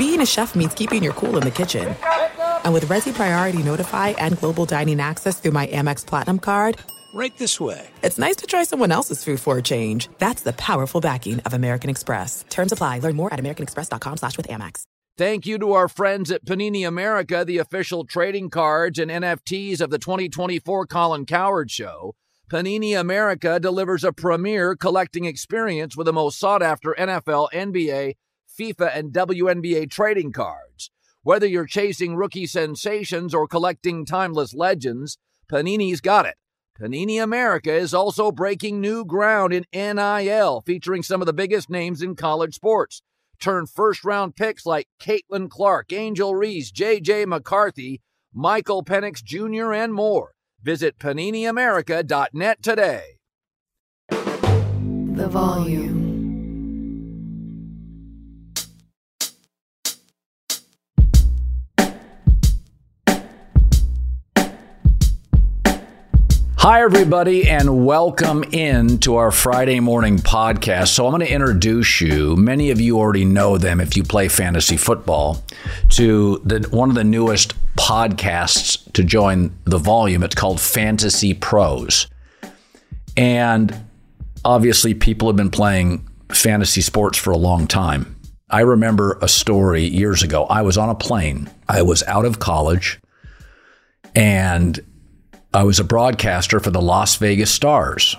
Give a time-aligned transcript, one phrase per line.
[0.00, 1.94] being a chef means keeping your cool in the kitchen.
[2.64, 6.78] And with Resy Priority Notify and Global Dining Access through my Amex Platinum card,
[7.12, 7.86] right this way.
[8.02, 10.08] It's nice to try someone else's food for a change.
[10.16, 12.46] That's the powerful backing of American Express.
[12.48, 13.00] Terms apply.
[13.00, 14.84] Learn more at americanexpress.com slash with Amex.
[15.18, 19.90] Thank you to our friends at Panini America, the official trading cards and NFTs of
[19.90, 22.14] the 2024 Colin Cowherd Show.
[22.50, 28.14] Panini America delivers a premier collecting experience with the most sought after NFL, NBA,
[28.60, 30.90] FIFA, and WNBA trading cards.
[31.22, 35.16] Whether you're chasing rookie sensations or collecting timeless legends,
[35.50, 36.34] Panini's got it.
[36.78, 42.02] Panini America is also breaking new ground in NIL, featuring some of the biggest names
[42.02, 43.02] in college sports.
[43.38, 47.26] Turn first round picks like Caitlin Clark, Angel Reese, J.J.
[47.26, 50.32] McCarthy, Michael Penix Jr., and more.
[50.62, 53.02] Visit PaniniAmerica.net today.
[54.10, 55.99] The volume.
[66.62, 70.88] Hi, everybody, and welcome in to our Friday morning podcast.
[70.88, 72.36] So, I'm going to introduce you.
[72.36, 75.42] Many of you already know them if you play fantasy football.
[75.92, 80.22] To the one of the newest podcasts to join the volume.
[80.22, 82.08] It's called Fantasy Pros,
[83.16, 83.74] and
[84.44, 88.20] obviously, people have been playing fantasy sports for a long time.
[88.50, 90.44] I remember a story years ago.
[90.44, 91.48] I was on a plane.
[91.70, 93.00] I was out of college,
[94.14, 94.78] and
[95.52, 98.16] I was a broadcaster for the Las Vegas Stars,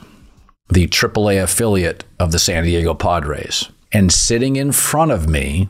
[0.67, 3.69] the AAA affiliate of the San Diego Padres.
[3.93, 5.69] And sitting in front of me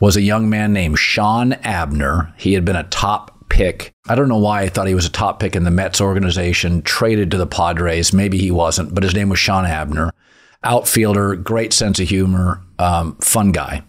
[0.00, 2.32] was a young man named Shawn Abner.
[2.38, 3.92] He had been a top pick.
[4.08, 6.80] I don't know why I thought he was a top pick in the Mets organization,
[6.80, 8.14] traded to the Padres.
[8.14, 10.14] Maybe he wasn't, but his name was Shawn Abner.
[10.64, 13.82] Outfielder, great sense of humor, um, fun guy.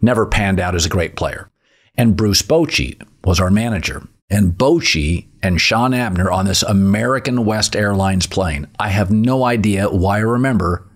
[0.00, 1.50] Never panned out as a great player.
[1.96, 7.76] And Bruce Bochy was our manager and Bochy and Shawn Abner on this American West
[7.76, 8.66] Airlines plane.
[8.80, 10.88] I have no idea why I remember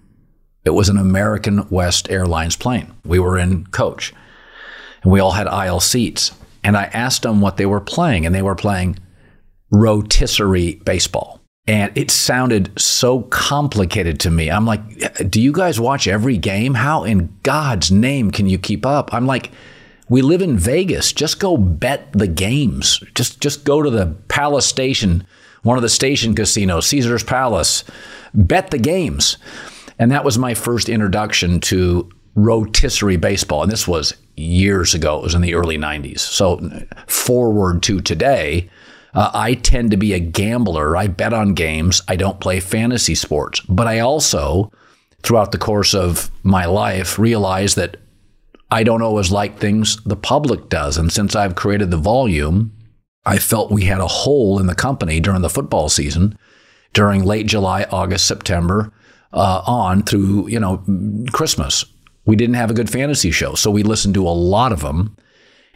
[0.64, 2.92] it was an American West Airlines plane.
[3.04, 4.14] We were in coach
[5.02, 6.32] and we all had aisle seats.
[6.64, 8.98] And I asked them what they were playing, and they were playing
[9.70, 11.40] rotisserie baseball.
[11.68, 14.50] And it sounded so complicated to me.
[14.50, 16.74] I'm like, do you guys watch every game?
[16.74, 19.14] How in God's name can you keep up?
[19.14, 19.52] I'm like,
[20.08, 21.12] we live in Vegas.
[21.12, 23.02] Just go bet the games.
[23.14, 25.26] Just just go to the Palace Station,
[25.62, 27.84] one of the station casinos, Caesar's Palace.
[28.34, 29.38] Bet the games.
[29.98, 33.62] And that was my first introduction to rotisserie baseball.
[33.62, 35.18] And this was years ago.
[35.18, 36.20] It was in the early 90s.
[36.20, 36.60] So
[37.06, 38.68] forward to today,
[39.14, 40.96] uh, I tend to be a gambler.
[40.96, 42.02] I bet on games.
[42.06, 43.60] I don't play fantasy sports.
[43.60, 44.70] But I also,
[45.22, 47.96] throughout the course of my life, realized that
[48.70, 50.98] I don't always like things the public does.
[50.98, 52.72] And since I've created the volume,
[53.24, 56.38] I felt we had a hole in the company during the football season,
[56.92, 58.92] during late July, August, September,
[59.32, 60.82] uh, on through, you know,
[61.32, 61.84] Christmas.
[62.24, 63.54] We didn't have a good fantasy show.
[63.54, 65.16] So we listened to a lot of them.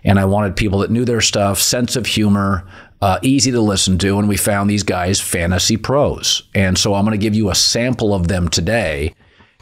[0.03, 2.67] And I wanted people that knew their stuff, sense of humor,
[3.03, 4.19] uh, easy to listen to.
[4.19, 6.49] And we found these guys fantasy pros.
[6.55, 9.15] And so I'm going to give you a sample of them today.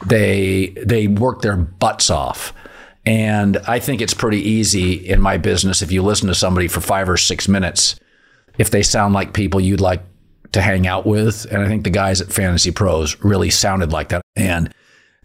[0.05, 2.53] They they work their butts off.
[3.05, 6.81] And I think it's pretty easy in my business if you listen to somebody for
[6.81, 7.99] five or six minutes,
[8.57, 10.03] if they sound like people you'd like
[10.51, 11.45] to hang out with.
[11.51, 14.21] And I think the guys at Fantasy Pros really sounded like that.
[14.35, 14.73] And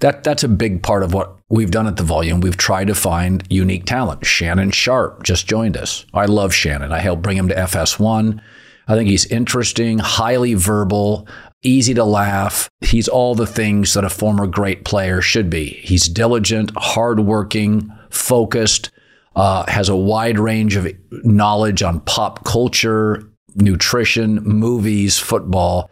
[0.00, 2.40] that that's a big part of what we've done at the volume.
[2.40, 4.26] We've tried to find unique talent.
[4.26, 6.04] Shannon Sharpe just joined us.
[6.12, 6.92] I love Shannon.
[6.92, 8.40] I helped bring him to FS1.
[8.86, 11.26] I think he's interesting, highly verbal,
[11.64, 12.68] easy to laugh.
[12.80, 15.66] He's all the things that a former great player should be.
[15.66, 18.90] He's diligent, hardworking, focused,
[19.36, 20.86] uh, has a wide range of
[21.24, 25.90] knowledge on pop culture, nutrition, movies, football.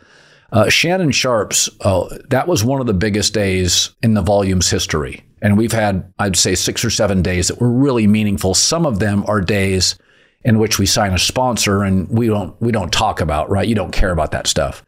[0.52, 5.24] Uh, Shannon Sharpe's, uh, that was one of the biggest days in the volume's history.
[5.40, 8.54] And we've had, I'd say, six or seven days that were really meaningful.
[8.54, 9.96] Some of them are days
[10.44, 13.66] in which we sign a sponsor and we don't we don't talk about right.
[13.66, 14.84] You don't care about that stuff.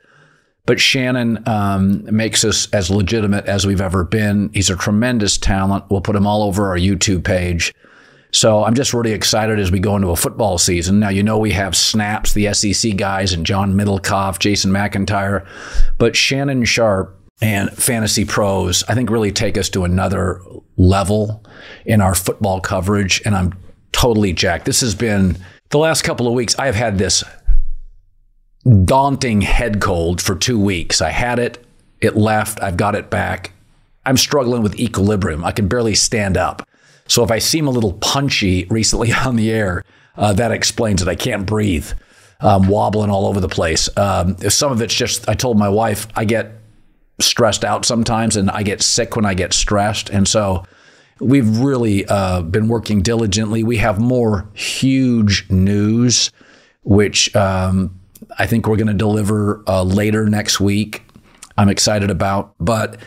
[0.66, 4.50] But Shannon um, makes us as legitimate as we've ever been.
[4.54, 5.84] He's a tremendous talent.
[5.90, 7.74] We'll put him all over our YouTube page.
[8.34, 10.98] So I'm just really excited as we go into a football season.
[10.98, 15.46] Now, you know, we have snaps, the SEC guys, and John Middlekauff, Jason McIntyre.
[15.98, 20.40] But Shannon Sharpe and Fantasy Pros, I think, really take us to another
[20.76, 21.44] level
[21.86, 23.22] in our football coverage.
[23.24, 23.52] And I'm
[23.92, 24.64] totally jacked.
[24.64, 25.36] This has been
[25.70, 26.58] the last couple of weeks.
[26.58, 27.22] I have had this
[28.84, 31.00] daunting head cold for two weeks.
[31.00, 31.64] I had it,
[32.00, 33.52] it left, I've got it back.
[34.06, 35.44] I'm struggling with equilibrium.
[35.44, 36.66] I can barely stand up.
[37.06, 39.84] So if I seem a little punchy recently on the air,
[40.16, 41.08] uh, that explains it.
[41.08, 41.90] I can't breathe,
[42.40, 43.88] I'm wobbling all over the place.
[43.96, 46.52] Um, some of it's just, I told my wife, I get
[47.20, 50.10] stressed out sometimes and I get sick when I get stressed.
[50.10, 50.64] And so
[51.20, 53.62] we've really uh, been working diligently.
[53.62, 56.30] We have more huge news,
[56.82, 57.98] which um,
[58.38, 61.04] I think we're going to deliver uh, later next week.
[61.56, 62.54] I'm excited about.
[62.58, 63.00] But,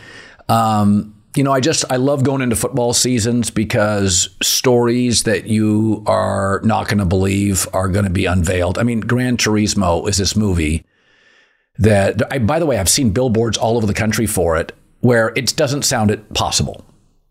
[0.48, 6.02] um, you know, I just, I love going into football seasons because stories that you
[6.06, 8.78] are not going to believe are going to be unveiled.
[8.78, 10.84] I mean, Gran Turismo is this movie
[11.78, 15.32] that, I, by the way, I've seen billboards all over the country for it where
[15.36, 16.84] it doesn't sound it possible.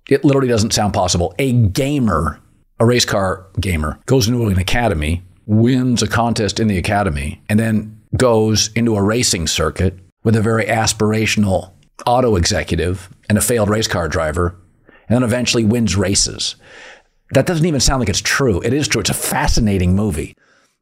[0.09, 1.35] It literally doesn't sound possible.
[1.37, 2.39] A gamer,
[2.79, 7.59] a race car gamer, goes into an academy, wins a contest in the academy, and
[7.59, 11.71] then goes into a racing circuit with a very aspirational
[12.05, 14.55] auto executive and a failed race car driver,
[15.07, 16.55] and then eventually wins races.
[17.31, 18.61] That doesn't even sound like it's true.
[18.61, 19.01] It is true.
[19.01, 20.35] It's a fascinating movie.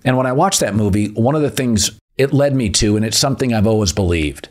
[0.03, 3.05] And when I watched that movie, one of the things it led me to, and
[3.05, 4.49] it's something I've always believed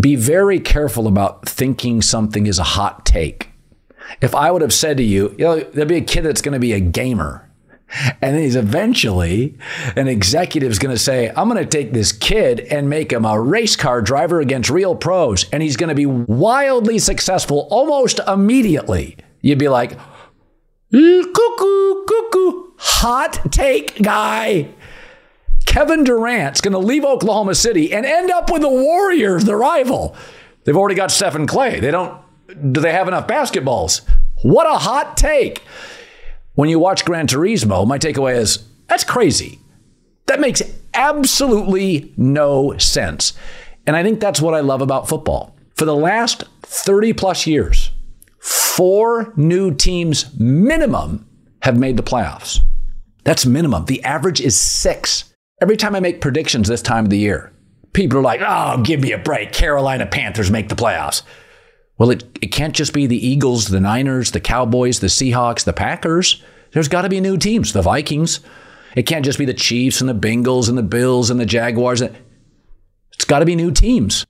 [0.00, 3.50] be very careful about thinking something is a hot take.
[4.20, 6.52] If I would have said to you, you know, there'll be a kid that's going
[6.52, 7.47] to be a gamer,
[8.20, 9.56] and he's eventually
[9.96, 13.24] an executive is going to say, I'm going to take this kid and make him
[13.24, 18.20] a race car driver against real pros, and he's going to be wildly successful almost
[18.26, 19.16] immediately.
[19.40, 19.98] You'd be like,
[20.92, 24.68] cuckoo, cuckoo, hot take guy.
[25.66, 30.16] Kevin Durant's going to leave Oklahoma City and end up with the Warriors, the rival.
[30.64, 31.80] They've already got Steph and Clay.
[31.80, 32.20] They don't.
[32.72, 34.00] Do they have enough basketballs?
[34.42, 35.62] What a hot take!
[36.58, 39.60] When you watch Gran Turismo, my takeaway is that's crazy.
[40.26, 40.60] That makes
[40.92, 43.32] absolutely no sense.
[43.86, 45.54] And I think that's what I love about football.
[45.76, 47.92] For the last 30 plus years,
[48.40, 51.28] four new teams minimum
[51.62, 52.58] have made the playoffs.
[53.22, 53.84] That's minimum.
[53.84, 55.32] The average is six.
[55.60, 57.52] Every time I make predictions this time of the year,
[57.92, 59.52] people are like, oh, give me a break.
[59.52, 61.22] Carolina Panthers make the playoffs.
[61.98, 65.72] Well, it, it can't just be the Eagles, the Niners, the Cowboys, the Seahawks, the
[65.72, 66.42] Packers.
[66.70, 68.40] There's got to be new teams, the Vikings.
[68.94, 72.00] It can't just be the Chiefs and the Bengals and the Bills and the Jaguars.
[72.00, 74.24] It's got to be new teams.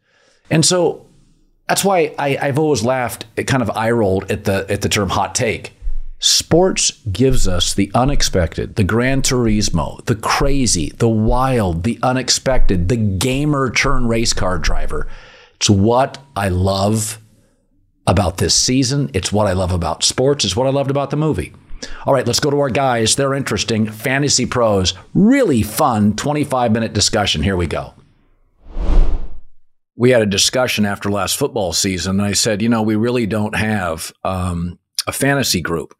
[0.50, 1.06] And so
[1.68, 4.88] that's why I, have always laughed, it kind of eye rolled at the at the
[4.88, 5.74] term hot take.
[6.20, 12.96] Sports gives us the unexpected, the Gran Turismo, the crazy, the wild, the unexpected, the
[12.96, 15.06] gamer turn race car driver.
[15.56, 17.20] It's what I love
[18.08, 19.10] about this season.
[19.12, 20.44] It's what I love about sports.
[20.44, 21.52] It's what I loved about the movie.
[22.06, 23.14] All right, let's go to our guys.
[23.14, 23.86] They're interesting.
[23.86, 27.42] Fantasy pros, really fun 25 minute discussion.
[27.42, 27.92] Here we go.
[29.94, 33.26] We had a discussion after last football season, and I said, you know, we really
[33.26, 35.94] don't have um, a fantasy group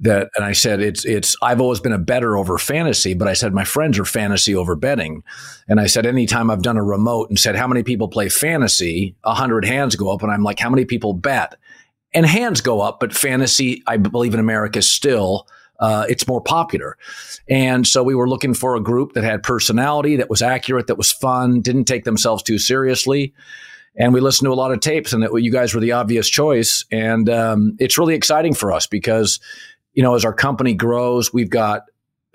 [0.00, 3.32] that and I said it's it's I've always been a better over fantasy, but I
[3.32, 5.22] said my friends are fantasy over betting.
[5.68, 9.14] And I said anytime I've done a remote and said how many people play fantasy,
[9.24, 11.56] a hundred hands go up and I'm like, how many people bet?
[12.14, 15.46] And hands go up, but fantasy, I believe in America still
[15.78, 16.96] uh, it's more popular.
[17.48, 20.96] And so we were looking for a group that had personality, that was accurate, that
[20.96, 23.34] was fun, didn't take themselves too seriously
[23.96, 26.28] and we listened to a lot of tapes, and that you guys were the obvious
[26.28, 26.84] choice.
[26.90, 29.40] And um, it's really exciting for us because,
[29.94, 31.82] you know, as our company grows, we've got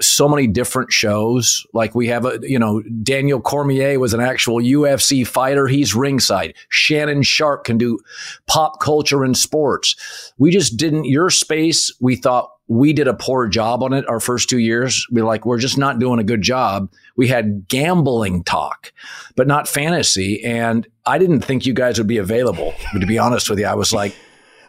[0.01, 1.65] so many different shows.
[1.73, 5.67] Like we have a, you know, Daniel Cormier was an actual UFC fighter.
[5.67, 6.55] He's ringside.
[6.69, 7.99] Shannon Sharpe can do
[8.47, 10.33] pop culture and sports.
[10.37, 14.21] We just didn't, your space, we thought we did a poor job on it our
[14.21, 15.05] first two years.
[15.11, 16.89] We like, we're just not doing a good job.
[17.17, 18.93] We had gambling talk,
[19.35, 20.41] but not fantasy.
[20.41, 22.73] And I didn't think you guys would be available.
[22.93, 24.15] To be honest with you, I was like,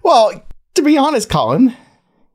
[0.03, 0.45] well,
[0.75, 1.77] to be honest, Colin,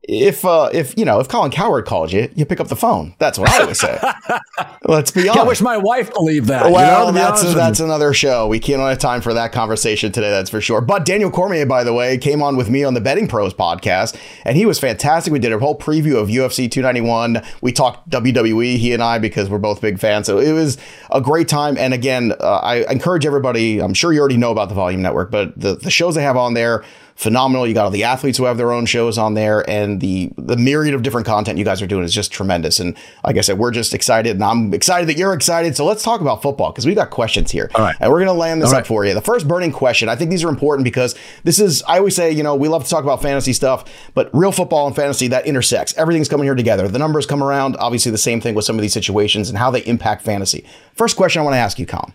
[0.07, 3.13] if uh, if you know if Colin Cowherd called you, you pick up the phone.
[3.19, 3.99] That's what I always say.
[4.85, 5.39] Let's be honest.
[5.39, 6.71] I wish my wife believed that.
[6.71, 8.47] Well, you know, that's that's another show.
[8.47, 10.29] We can't have time for that conversation today.
[10.29, 10.79] That's for sure.
[10.79, 14.17] But Daniel Cormier, by the way, came on with me on the Betting Pros podcast,
[14.45, 15.33] and he was fantastic.
[15.33, 17.43] We did a whole preview of UFC 291.
[17.61, 20.25] We talked WWE, he and I, because we're both big fans.
[20.25, 20.77] So it was
[21.11, 21.77] a great time.
[21.77, 23.81] And again, uh, I encourage everybody.
[23.81, 26.37] I'm sure you already know about the Volume Network, but the the shows they have
[26.37, 26.85] on there
[27.17, 27.67] phenomenal.
[27.67, 30.55] You got all the athletes who have their own shows on there, and the the
[30.55, 32.79] myriad of different content you guys are doing is just tremendous.
[32.79, 32.95] And
[33.25, 35.75] like I said, we're just excited, and I'm excited that you're excited.
[35.75, 37.95] So let's talk about football because we got questions here, all right.
[37.99, 38.87] and we're gonna land this all up right.
[38.87, 39.13] for you.
[39.13, 42.31] The first burning question, I think these are important because this is I always say,
[42.31, 43.83] you know, we love to talk about fantasy stuff,
[44.13, 45.97] but real football and fantasy that intersects.
[45.97, 46.87] Everything's coming here together.
[46.87, 47.75] The numbers come around.
[47.77, 50.65] Obviously, the same thing with some of these situations and how they impact fantasy.
[50.93, 52.13] First question I want to ask you, Colin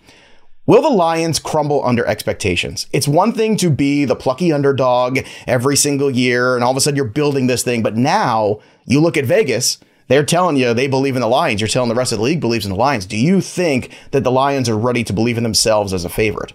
[0.65, 2.87] Will the Lions crumble under expectations?
[2.93, 6.81] It's one thing to be the plucky underdog every single year, and all of a
[6.81, 7.83] sudden you're building this thing.
[7.83, 11.61] But now you look at Vegas, they're telling you they believe in the Lions.
[11.61, 13.07] You're telling the rest of the league believes in the Lions.
[13.07, 16.53] Do you think that the Lions are ready to believe in themselves as a favorite?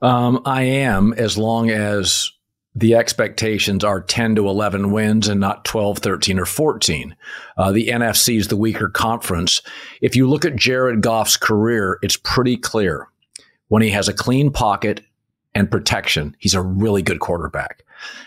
[0.00, 2.30] Um, I am, as long as
[2.74, 7.14] the expectations are 10 to 11 wins and not 12, 13, or 14.
[7.56, 9.62] Uh, the NFC is the weaker conference.
[10.00, 13.08] If you look at Jared Goff's career, it's pretty clear.
[13.68, 15.02] When he has a clean pocket
[15.54, 17.84] and protection, he's a really good quarterback.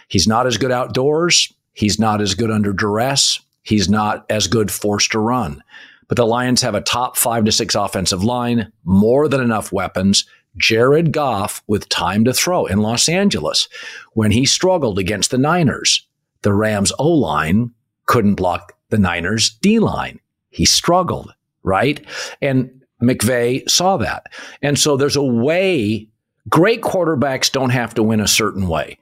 [0.07, 1.53] He's not as good outdoors.
[1.73, 3.41] He's not as good under duress.
[3.63, 5.61] He's not as good forced to run.
[6.07, 10.25] But the Lions have a top five to six offensive line, more than enough weapons,
[10.57, 13.67] Jared Goff with time to throw in Los Angeles
[14.13, 16.07] when he struggled against the Niners.
[16.41, 17.71] The Rams O line
[18.05, 20.19] couldn't block the Niners D line.
[20.49, 21.33] He struggled,
[21.63, 22.05] right?
[22.41, 24.27] And McVay saw that.
[24.61, 26.07] And so there's a way
[26.49, 28.97] great quarterbacks don't have to win a certain way.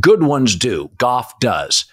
[0.00, 0.90] Good ones do.
[0.98, 1.84] Goff does.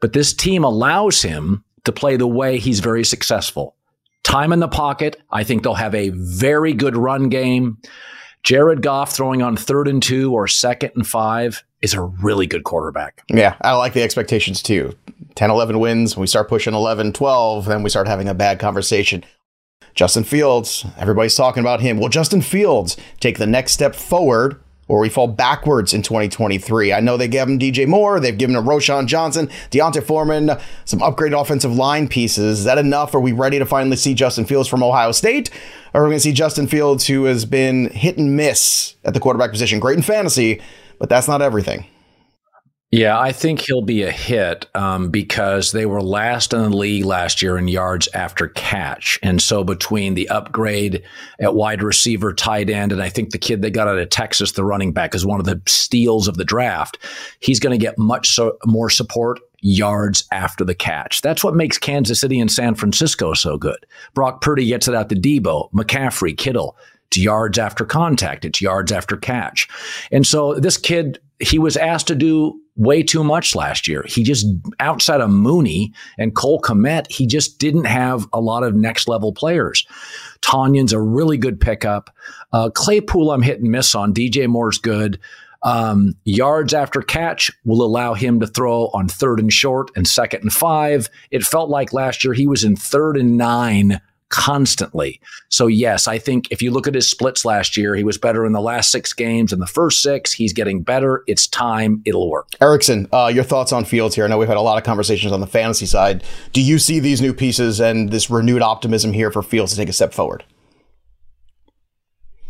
[0.00, 3.74] But this team allows him to play the way he's very successful.
[4.22, 5.20] Time in the pocket.
[5.30, 7.78] I think they'll have a very good run game.
[8.44, 12.62] Jared Goff throwing on third and two or second and five is a really good
[12.62, 13.22] quarterback.
[13.28, 14.94] Yeah, I like the expectations too.
[15.34, 16.14] 10, 11 wins.
[16.14, 19.24] When we start pushing 11, 12, then we start having a bad conversation.
[19.94, 21.98] Justin Fields, everybody's talking about him.
[21.98, 26.92] Will Justin Fields take the next step forward or we fall backwards in 2023.
[26.92, 30.50] I know they gave him DJ Moore, they've given him Roschon Johnson, D'Onta Foreman,
[30.84, 32.60] some upgraded offensive line pieces.
[32.60, 33.14] Is that enough?
[33.14, 35.50] Are we ready to finally see Justin Fields from Ohio State?
[35.92, 39.14] Or are we going to see Justin Fields, who has been hit and miss at
[39.14, 39.78] the quarterback position?
[39.78, 40.60] Great in fantasy,
[40.98, 41.86] but that's not everything.
[42.94, 47.04] Yeah, I think he'll be a hit um, because they were last in the league
[47.04, 49.18] last year in yards after catch.
[49.20, 51.02] And so between the upgrade
[51.40, 54.52] at wide receiver, tight end, and I think the kid they got out of Texas,
[54.52, 56.96] the running back, is one of the steals of the draft,
[57.40, 61.20] he's going to get much so, more support yards after the catch.
[61.20, 63.84] That's what makes Kansas City and San Francisco so good.
[64.14, 66.76] Brock Purdy gets it out to Debo, McCaffrey, Kittle.
[67.08, 68.44] It's yards after contact.
[68.44, 69.68] It's yards after catch.
[70.12, 74.04] And so this kid, he was asked to do way too much last year.
[74.06, 74.46] He just,
[74.80, 79.32] outside of Mooney and Cole Kmet, he just didn't have a lot of next level
[79.32, 79.86] players.
[80.40, 82.10] Tonyan's a really good pickup.
[82.52, 84.12] Uh, Claypool, I'm hit and miss on.
[84.12, 85.20] DJ Moore's good.
[85.62, 90.42] Um, yards after catch will allow him to throw on third and short and second
[90.42, 91.08] and five.
[91.30, 94.00] It felt like last year he was in third and nine
[94.34, 95.20] constantly.
[95.48, 98.44] So, yes, I think if you look at his splits last year, he was better
[98.44, 99.52] in the last six games.
[99.52, 101.22] In the first six, he's getting better.
[101.28, 102.02] It's time.
[102.04, 102.48] It'll work.
[102.60, 104.24] Erickson, uh, your thoughts on Fields here?
[104.24, 106.24] I know we've had a lot of conversations on the fantasy side.
[106.52, 109.88] Do you see these new pieces and this renewed optimism here for Fields to take
[109.88, 110.42] a step forward?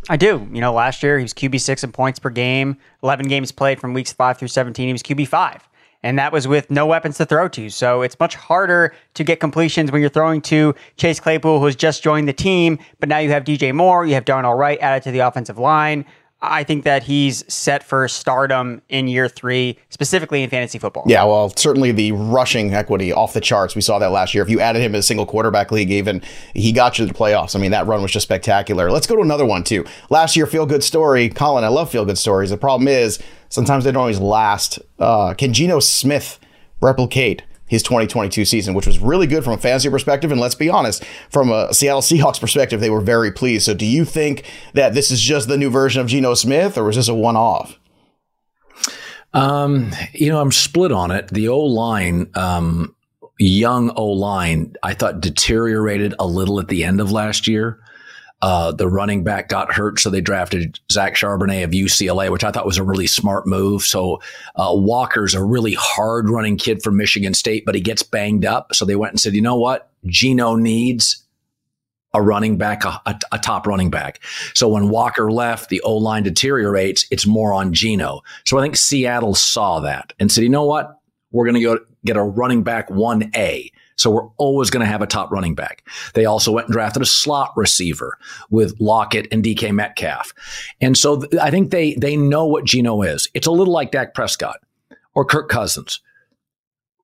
[0.08, 0.48] I do.
[0.52, 3.78] You know, last year he was QB six in points per game, 11 games played
[3.78, 4.86] from weeks five through 17.
[4.86, 5.68] He was QB five
[6.04, 7.70] and that was with no weapons to throw to.
[7.70, 12.02] So it's much harder to get completions when you're throwing to Chase Claypool, who's just
[12.02, 15.10] joined the team, but now you have DJ Moore, you have Darnell Wright added to
[15.10, 16.04] the offensive line.
[16.50, 21.04] I think that he's set for stardom in year three, specifically in fantasy football.
[21.06, 23.74] Yeah, well, certainly the rushing equity off the charts.
[23.74, 24.42] We saw that last year.
[24.42, 26.22] If you added him in a single quarterback league, even
[26.54, 27.56] he got you to the playoffs.
[27.56, 28.90] I mean, that run was just spectacular.
[28.90, 29.84] Let's go to another one too.
[30.10, 31.28] Last year, feel good story.
[31.28, 32.50] Colin, I love feel good stories.
[32.50, 34.78] The problem is sometimes they don't always last.
[34.98, 36.38] Uh, can Geno Smith
[36.80, 40.30] replicate his 2022 season, which was really good from a fantasy perspective.
[40.30, 43.64] And let's be honest, from a Seattle Seahawks perspective, they were very pleased.
[43.66, 44.44] So do you think
[44.74, 47.36] that this is just the new version of Geno Smith or was this a one
[47.36, 47.78] off?
[49.32, 51.28] Um, you know, I'm split on it.
[51.28, 52.94] The O line, um,
[53.38, 57.80] young O line, I thought deteriorated a little at the end of last year.
[58.44, 62.50] Uh, the running back got hurt, so they drafted Zach Charbonnet of UCLA, which I
[62.50, 63.84] thought was a really smart move.
[63.84, 64.20] So
[64.56, 68.74] uh, Walker's a really hard running kid from Michigan State, but he gets banged up.
[68.74, 69.90] So they went and said, you know what?
[70.04, 71.24] Geno needs
[72.12, 74.22] a running back, a, a, a, top running back.
[74.52, 77.06] So when Walker left, the O line deteriorates.
[77.10, 78.20] It's more on Geno.
[78.44, 81.00] So I think Seattle saw that and said, you know what?
[81.32, 83.70] We're going to go get a running back 1A.
[83.96, 85.86] So we're always going to have a top running back.
[86.14, 88.18] They also went and drafted a slot receiver
[88.50, 90.32] with Lockett and DK Metcalf.
[90.80, 93.28] And so th- I think they, they know what Geno is.
[93.34, 94.58] It's a little like Dak Prescott
[95.14, 96.00] or Kirk Cousins.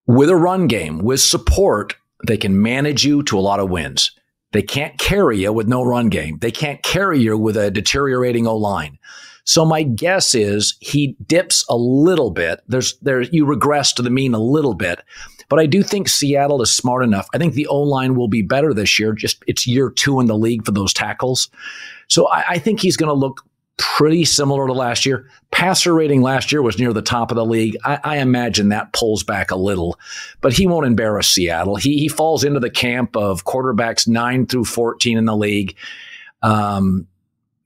[0.06, 1.94] With a run game, with support,
[2.26, 4.10] they can manage you to a lot of wins.
[4.52, 6.38] They can't carry you with no run game.
[6.40, 8.98] They can't carry you with a deteriorating O line.
[9.44, 12.60] So my guess is he dips a little bit.
[12.66, 15.00] There's there you regress to the mean a little bit,
[15.50, 17.28] But I do think Seattle is smart enough.
[17.34, 19.12] I think the O line will be better this year.
[19.12, 21.50] Just it's year two in the league for those tackles.
[22.08, 23.44] So I, I think he's going to look
[23.76, 25.28] pretty similar to last year.
[25.50, 27.76] Passer rating last year was near the top of the league.
[27.84, 29.98] I, I, imagine that pulls back a little,
[30.40, 31.76] but he won't embarrass Seattle.
[31.76, 35.76] He he falls into the camp of quarterbacks nine through fourteen in the league.
[36.42, 37.08] Um,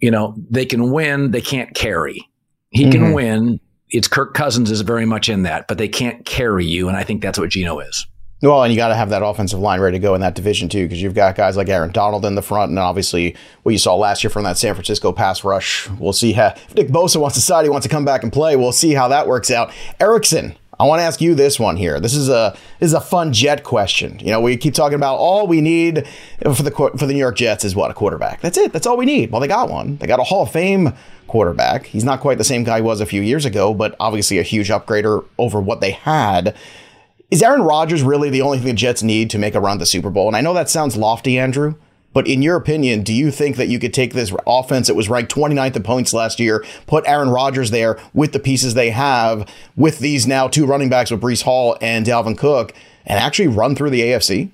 [0.00, 2.29] you know, they can win, they can't carry.
[2.71, 2.93] He mm-hmm.
[2.93, 3.61] can win.
[3.94, 7.04] It's Kirk Cousins is very much in that, but they can't carry you, and I
[7.04, 8.06] think that's what Geno is.
[8.42, 10.68] Well, and you got to have that offensive line ready to go in that division
[10.68, 13.78] too, because you've got guys like Aaron Donald in the front, and obviously what you
[13.78, 15.88] saw last year from that San Francisco pass rush.
[16.00, 18.32] We'll see how if Nick Bosa wants to decide he wants to come back and
[18.32, 18.56] play.
[18.56, 19.72] We'll see how that works out.
[20.00, 22.00] Erickson, I want to ask you this one here.
[22.00, 24.19] This is a this is a fun Jet question.
[24.19, 26.07] You know, we keep talking about all we need
[26.43, 28.40] for the for the New York Jets is what a quarterback.
[28.40, 28.73] That's it.
[28.73, 29.31] That's all we need.
[29.31, 29.97] Well, they got one.
[29.99, 30.93] They got a Hall of Fame
[31.26, 31.87] quarterback.
[31.87, 34.43] He's not quite the same guy he was a few years ago, but obviously a
[34.43, 36.54] huge upgrader over what they had.
[37.31, 39.81] Is Aaron Rodgers really the only thing the Jets need to make a run to
[39.81, 40.28] the Super Bowl?
[40.28, 41.75] And I know that sounds lofty, Andrew,
[42.14, 45.11] but in your opinion, do you think that you could take this offense that was
[45.11, 49.47] ranked 29th in points last year, put Aaron Rodgers there with the pieces they have,
[49.76, 52.73] with these now two running backs with Breece Hall and Dalvin Cook,
[53.04, 54.50] and actually run through the AFC?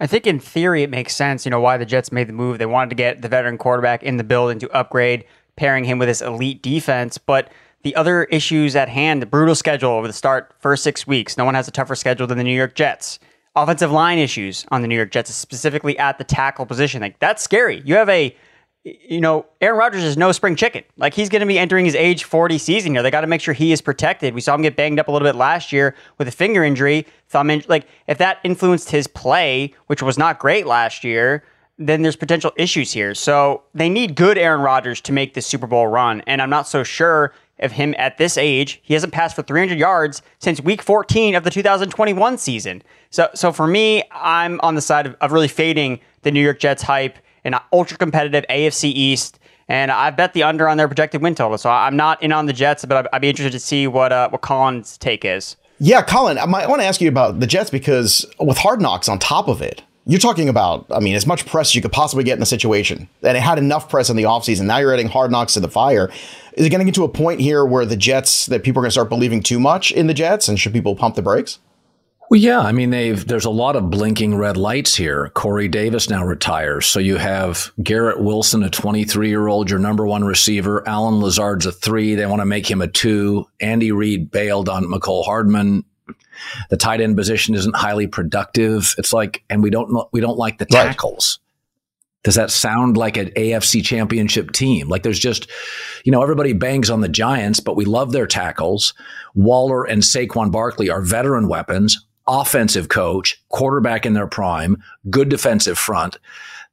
[0.00, 2.58] I think in theory it makes sense, you know, why the Jets made the move.
[2.58, 5.24] They wanted to get the veteran quarterback in the building to upgrade,
[5.56, 7.16] pairing him with this elite defense.
[7.16, 7.50] But
[7.84, 11.36] the other issues at hand, the brutal schedule over the start first six weeks.
[11.36, 13.20] No one has a tougher schedule than the New York Jets
[13.56, 17.00] offensive line issues on the New York Jets, specifically at the tackle position.
[17.00, 17.82] Like that's scary.
[17.84, 18.36] You have a
[18.84, 20.84] you know, Aaron Rodgers is no spring chicken.
[20.98, 23.02] Like he's going to be entering his age 40 season here.
[23.02, 24.34] They got to make sure he is protected.
[24.34, 27.06] We saw him get banged up a little bit last year with a finger injury,
[27.28, 27.66] thumb injury.
[27.68, 31.44] Like if that influenced his play, which was not great last year,
[31.78, 33.14] then there's potential issues here.
[33.14, 36.20] So they need good Aaron Rodgers to make the Super Bowl run.
[36.26, 38.80] And I'm not so sure of him at this age.
[38.82, 42.82] He hasn't passed for 300 yards since week 14 of the 2021 season.
[43.10, 46.58] So, so for me, I'm on the side of, of really fading the New York
[46.58, 49.38] Jets hype in an ultra competitive AFC East.
[49.68, 51.56] And I bet the under on their projected win total.
[51.56, 54.12] So I'm not in on the Jets, but I'd, I'd be interested to see what
[54.12, 55.56] uh, what Colin's take is.
[55.78, 59.18] Yeah, Colin, I, want to ask you about the Jets because with Hard Knocks on
[59.18, 62.24] top of it, you're talking about, I mean, as much press as you could possibly
[62.24, 63.08] get in a situation.
[63.22, 64.66] And it had enough press in the offseason.
[64.66, 66.10] Now you're adding hard knocks to the fire.
[66.54, 68.84] Is it going to get to a point here where the Jets, that people are
[68.84, 70.48] going to start believing too much in the Jets?
[70.48, 71.58] And should people pump the brakes?
[72.30, 72.60] Well, yeah.
[72.60, 75.30] I mean, they've there's a lot of blinking red lights here.
[75.34, 80.06] Corey Davis now retires, so you have Garrett Wilson, a 23 year old, your number
[80.06, 80.86] one receiver.
[80.88, 82.14] Allen Lazard's a three.
[82.14, 83.46] They want to make him a two.
[83.60, 85.84] Andy Reid bailed on Mecole Hardman.
[86.70, 88.94] The tight end position isn't highly productive.
[88.98, 91.38] It's like, and we don't we don't like the tackles.
[91.38, 91.44] Right.
[92.24, 94.88] Does that sound like an AFC championship team?
[94.88, 95.48] Like there's just,
[96.04, 98.94] you know, everybody bangs on the Giants, but we love their tackles.
[99.34, 105.78] Waller and Saquon Barkley are veteran weapons, offensive coach, quarterback in their prime, good defensive
[105.78, 106.16] front.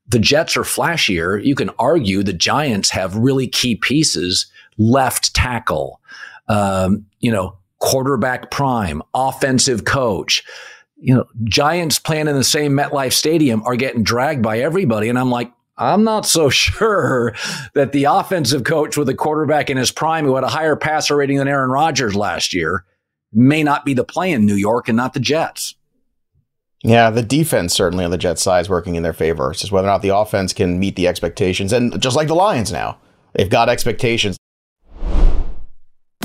[0.07, 1.43] The Jets are flashier.
[1.43, 4.45] You can argue the Giants have really key pieces,
[4.77, 5.99] left tackle,
[6.47, 10.43] um, you know, quarterback prime, offensive coach
[11.01, 15.09] you know, Giants playing in the same MetLife Stadium are getting dragged by everybody.
[15.09, 17.33] And I'm like, I'm not so sure
[17.73, 21.17] that the offensive coach with a quarterback in his prime who had a higher passer
[21.17, 22.85] rating than Aaron Rodgers last year
[23.33, 25.75] may not be the play in New York and not the Jets.
[26.83, 29.51] Yeah, the defense certainly on the Jets side is working in their favor.
[29.51, 31.73] It's just whether or not the offense can meet the expectations.
[31.73, 32.97] And just like the Lions now,
[33.33, 34.37] they've got expectations.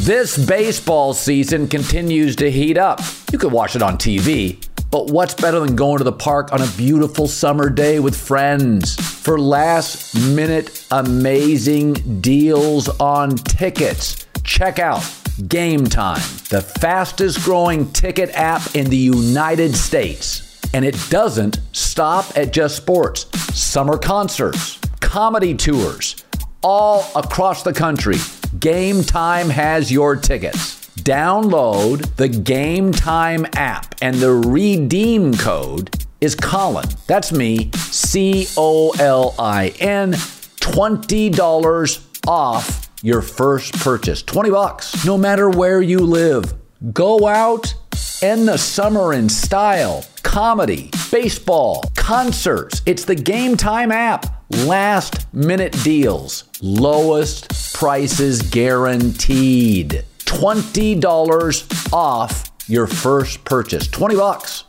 [0.07, 3.01] This baseball season continues to heat up.
[3.33, 6.62] You could watch it on TV, but what's better than going to the park on
[6.62, 8.95] a beautiful summer day with friends?
[8.95, 15.03] For last minute amazing deals on tickets, check out
[15.49, 20.61] Game Time, the fastest growing ticket app in the United States.
[20.73, 23.27] And it doesn't stop at just sports,
[23.59, 26.25] summer concerts, comedy tours,
[26.62, 28.19] all across the country
[28.61, 30.87] Game Time has your tickets.
[31.01, 36.88] Download the Game Time app, and the redeem code is Colin.
[37.07, 40.12] That's me, C O L I N.
[40.12, 44.23] $20 off your first purchase.
[44.23, 46.55] 20 bucks, no matter where you live.
[46.92, 47.75] Go out,
[48.23, 50.05] end the summer in style.
[50.23, 52.83] Comedy, baseball, concerts.
[52.87, 54.36] It's the Game Time app.
[54.48, 60.04] Last minute deals, lowest prices guaranteed.
[60.20, 63.88] $20 off your first purchase.
[63.88, 64.62] 20 bucks.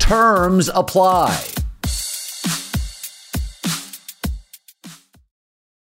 [0.00, 1.40] Terms apply.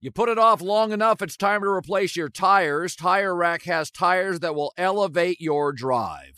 [0.01, 2.96] You put it off long enough, it's time to replace your tires.
[2.96, 6.38] Tire Rack has tires that will elevate your drive.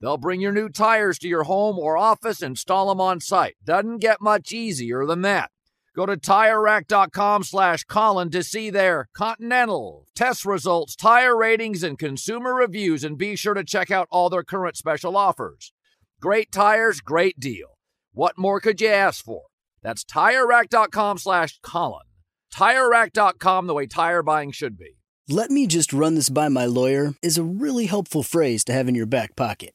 [0.00, 3.56] They'll bring your new tires to your home or office, install them on site.
[3.64, 5.50] Doesn't get much easier than that.
[5.94, 12.52] Go to TireRack.com slash Colin to see their Continental, test results, tire ratings, and consumer
[12.54, 15.72] reviews, and be sure to check out all their current special offers.
[16.20, 17.78] Great tires, great deal.
[18.12, 19.42] What more could you ask for?
[19.82, 22.06] That's TireRack.com slash Colin.
[22.52, 24.96] TireRack.com, the way tire buying should be.
[25.28, 28.88] Let me just run this by my lawyer is a really helpful phrase to have
[28.88, 29.74] in your back pocket.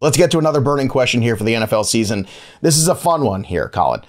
[0.00, 2.26] Let's get to another burning question here for the NFL season.
[2.60, 4.02] This is a fun one here, Colin.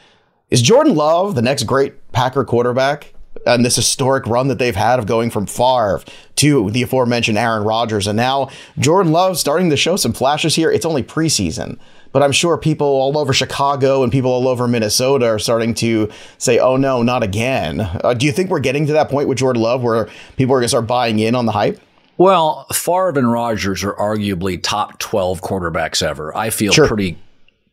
[0.50, 3.14] Is Jordan Love the next great Packer quarterback?
[3.46, 6.02] And this historic run that they've had of going from Favre
[6.38, 8.08] to the aforementioned Aaron Rodgers.
[8.08, 10.72] And now Jordan Love starting to show some flashes here.
[10.72, 11.78] It's only preseason,
[12.12, 16.10] but I'm sure people all over Chicago and people all over Minnesota are starting to
[16.40, 17.82] say, oh no, not again.
[17.82, 20.60] Uh, do you think we're getting to that point with Jordan Love where people are
[20.60, 21.80] going to start buying in on the hype?
[22.18, 26.36] Well, Favre and Rodgers are arguably top 12 quarterbacks ever.
[26.36, 26.88] I feel sure.
[26.88, 27.18] pretty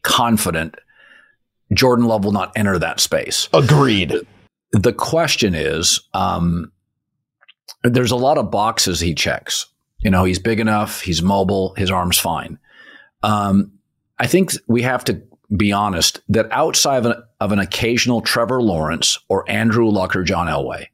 [0.03, 0.77] confident
[1.73, 3.49] Jordan Love will not enter that space.
[3.53, 4.15] Agreed.
[4.73, 6.73] The question is um,
[7.85, 9.67] there's a lot of boxes he checks.
[10.01, 12.59] You know, he's big enough, he's mobile, his arm's fine.
[13.23, 13.73] Um,
[14.19, 15.23] I think we have to
[15.57, 20.25] be honest that outside of an, of an occasional Trevor Lawrence or Andrew Luck or
[20.25, 20.87] John Elway,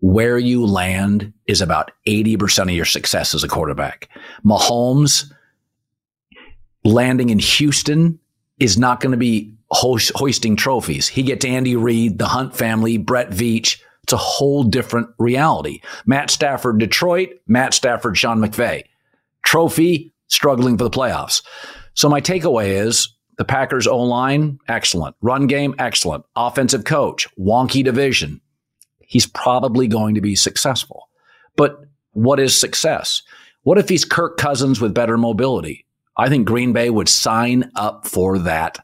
[0.00, 4.08] where you land is about 80% of your success as a quarterback.
[4.44, 5.32] Mahomes
[6.84, 8.18] landing in Houston
[8.58, 11.08] is not going to be hoisting trophies.
[11.08, 13.80] He gets Andy Reid, the Hunt family, Brett Veach.
[14.04, 15.80] It's a whole different reality.
[16.06, 18.84] Matt Stafford, Detroit, Matt Stafford, Sean McVay.
[19.42, 21.42] Trophy, struggling for the playoffs.
[21.94, 25.16] So my takeaway is the Packers O line, excellent.
[25.20, 26.24] Run game, excellent.
[26.36, 28.40] Offensive coach, wonky division.
[29.08, 31.08] He's probably going to be successful.
[31.56, 31.80] But
[32.12, 33.22] what is success?
[33.62, 35.84] What if he's Kirk Cousins with better mobility?
[36.16, 38.78] I think Green Bay would sign up for that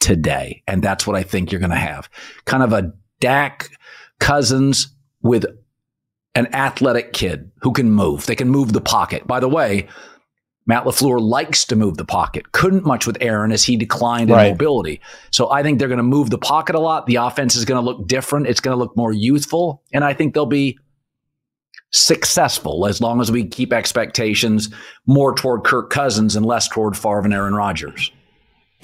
[0.00, 0.62] today.
[0.66, 2.10] And that's what I think you're going to have.
[2.44, 3.70] Kind of a Dak
[4.18, 5.46] Cousins with
[6.34, 8.26] an athletic kid who can move.
[8.26, 9.26] They can move the pocket.
[9.26, 9.88] By the way,
[10.66, 12.52] Matt LaFleur likes to move the pocket.
[12.52, 14.52] Couldn't much with Aaron as he declined in right.
[14.52, 15.00] mobility.
[15.30, 17.06] So I think they're going to move the pocket a lot.
[17.06, 18.46] The offense is going to look different.
[18.46, 19.82] It's going to look more youthful.
[19.92, 20.78] And I think they'll be
[21.90, 24.70] successful as long as we keep expectations
[25.06, 28.10] more toward Kirk Cousins and less toward Favre and Aaron Rodgers.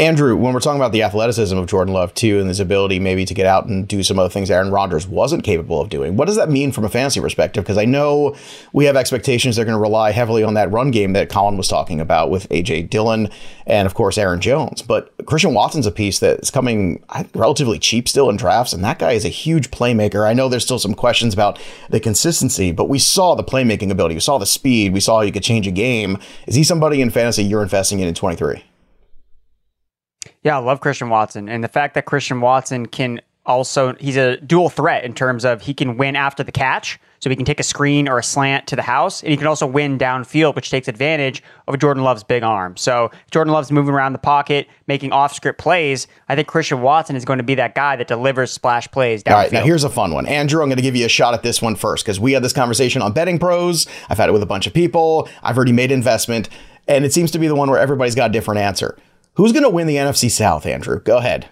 [0.00, 3.24] Andrew, when we're talking about the athleticism of Jordan Love too, and his ability maybe
[3.24, 6.26] to get out and do some other things Aaron Rodgers wasn't capable of doing, what
[6.26, 7.64] does that mean from a fantasy perspective?
[7.64, 8.37] Because I know
[8.72, 11.66] we have expectations they're going to rely heavily on that run game that Colin was
[11.66, 13.28] talking about with AJ Dillon
[13.66, 14.82] and of course Aaron Jones.
[14.82, 17.02] But Christian Watson's a piece that's coming
[17.34, 20.24] relatively cheap still in drafts, and that guy is a huge playmaker.
[20.24, 21.58] I know there's still some questions about
[21.90, 25.32] the consistency, but we saw the playmaking ability, we saw the speed, we saw he
[25.32, 26.18] could change a game.
[26.46, 28.62] Is he somebody in fantasy you're investing in in 23?
[30.42, 31.48] Yeah, I love Christian Watson.
[31.48, 35.62] And the fact that Christian Watson can also, he's a dual threat in terms of
[35.62, 37.01] he can win after the catch.
[37.20, 39.48] So he can take a screen or a slant to the house, and he can
[39.48, 42.77] also win downfield, which takes advantage of Jordan Love's big arm.
[42.77, 46.07] So Jordan Love's moving around the pocket, making off script plays.
[46.29, 49.33] I think Christian Watson is going to be that guy that delivers splash plays downfield.
[49.33, 50.27] All right, now here's a fun one.
[50.27, 52.44] Andrew, I'm going to give you a shot at this one first because we had
[52.44, 53.88] this conversation on Betting Pros.
[54.09, 55.29] I've had it with a bunch of people.
[55.42, 56.48] I've already made investment,
[56.87, 58.96] and it seems to be the one where everybody's got a different answer.
[59.38, 61.01] Who's going to win the NFC South, Andrew?
[61.01, 61.46] Go ahead.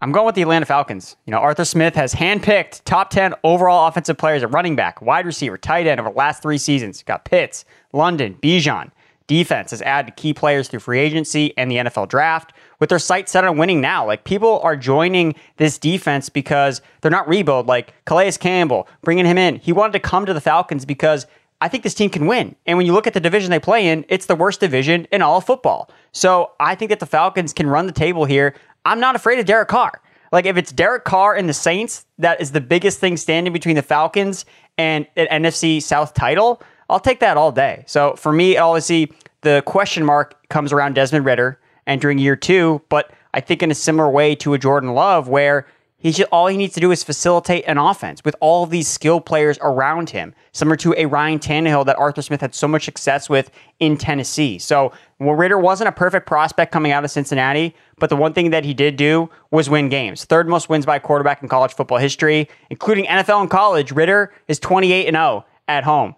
[0.00, 1.16] I'm going with the Atlanta Falcons.
[1.26, 5.26] You know, Arthur Smith has handpicked top 10 overall offensive players at running back, wide
[5.26, 7.02] receiver, tight end over the last three seasons.
[7.02, 8.90] Got Pitts, London, Bijan.
[9.26, 13.32] Defense has added key players through free agency and the NFL draft with their sights
[13.32, 14.06] set on winning now.
[14.06, 17.66] Like people are joining this defense because they're not rebuild.
[17.66, 19.56] Like Calais Campbell, bringing him in.
[19.56, 21.26] He wanted to come to the Falcons because
[21.60, 22.56] I think this team can win.
[22.66, 25.22] And when you look at the division they play in, it's the worst division in
[25.22, 25.90] all of football.
[26.12, 28.54] So I think that the Falcons can run the table here.
[28.84, 30.00] I'm not afraid of Derek Carr.
[30.32, 33.76] Like if it's Derek Carr and the Saints, that is the biggest thing standing between
[33.76, 34.44] the Falcons
[34.78, 36.62] and an NFC South title.
[36.88, 37.84] I'll take that all day.
[37.86, 43.12] So for me, obviously, the question mark comes around Desmond Ridder entering year two, but
[43.34, 45.66] I think in a similar way to a Jordan Love, where
[46.00, 48.88] he should, all he needs to do is facilitate an offense with all of these
[48.88, 52.86] skill players around him, similar to a Ryan Tannehill that Arthur Smith had so much
[52.86, 54.58] success with in Tennessee.
[54.58, 58.48] So, well, Ridder wasn't a perfect prospect coming out of Cincinnati, but the one thing
[58.48, 60.24] that he did do was win games.
[60.24, 63.92] Third most wins by quarterback in college football history, including NFL and college.
[63.92, 66.16] Ridder is 28 and 0 at home.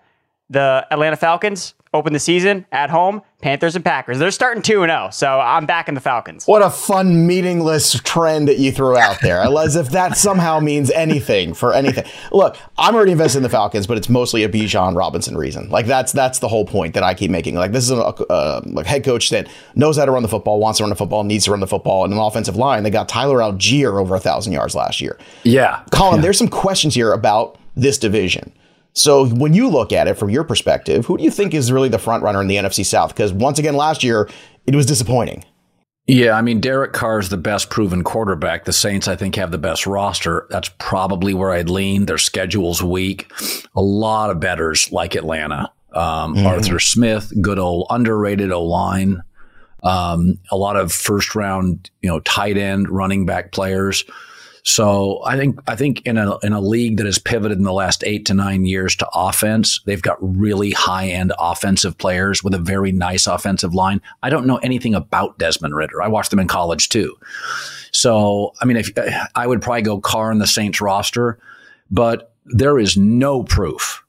[0.48, 4.18] The Atlanta Falcons open the season at home, Panthers and Packers.
[4.18, 6.46] They're starting 2 0, so I'm back in the Falcons.
[6.46, 10.90] What a fun, meaningless trend that you threw out there, as if that somehow means
[10.92, 12.04] anything for anything.
[12.30, 15.68] Look, I'm already invested in the Falcons, but it's mostly a Bijan Robinson reason.
[15.68, 17.56] Like, that's that's the whole point that I keep making.
[17.56, 20.78] Like, this is a, a head coach that knows how to run the football, wants
[20.78, 22.84] to run the football, needs to run the football, and an offensive line.
[22.84, 25.18] They got Tyler Allgeier over a 1,000 yards last year.
[25.42, 25.82] Yeah.
[25.90, 26.22] Colin, yeah.
[26.22, 28.52] there's some questions here about this division.
[28.94, 31.88] So when you look at it from your perspective, who do you think is really
[31.88, 33.10] the front runner in the NFC South?
[33.10, 34.28] Because once again, last year
[34.66, 35.44] it was disappointing.
[36.06, 38.64] Yeah, I mean Derek Carr is the best proven quarterback.
[38.64, 40.46] The Saints, I think, have the best roster.
[40.50, 42.06] That's probably where I'd lean.
[42.06, 43.30] Their schedule's weak.
[43.76, 45.72] A lot of betters like Atlanta.
[45.94, 46.46] Um, mm-hmm.
[46.46, 49.22] Arthur Smith, good old underrated O line.
[49.84, 54.04] Um, a lot of first round, you know, tight end, running back players.
[54.64, 57.72] So I think I think in a in a league that has pivoted in the
[57.72, 62.54] last eight to nine years to offense, they've got really high end offensive players with
[62.54, 64.00] a very nice offensive line.
[64.22, 66.00] I don't know anything about Desmond Ridder.
[66.00, 67.16] I watched them in college too.
[67.90, 68.90] So I mean, if
[69.34, 71.40] I would probably go Carr in the Saints roster,
[71.90, 74.04] but there is no proof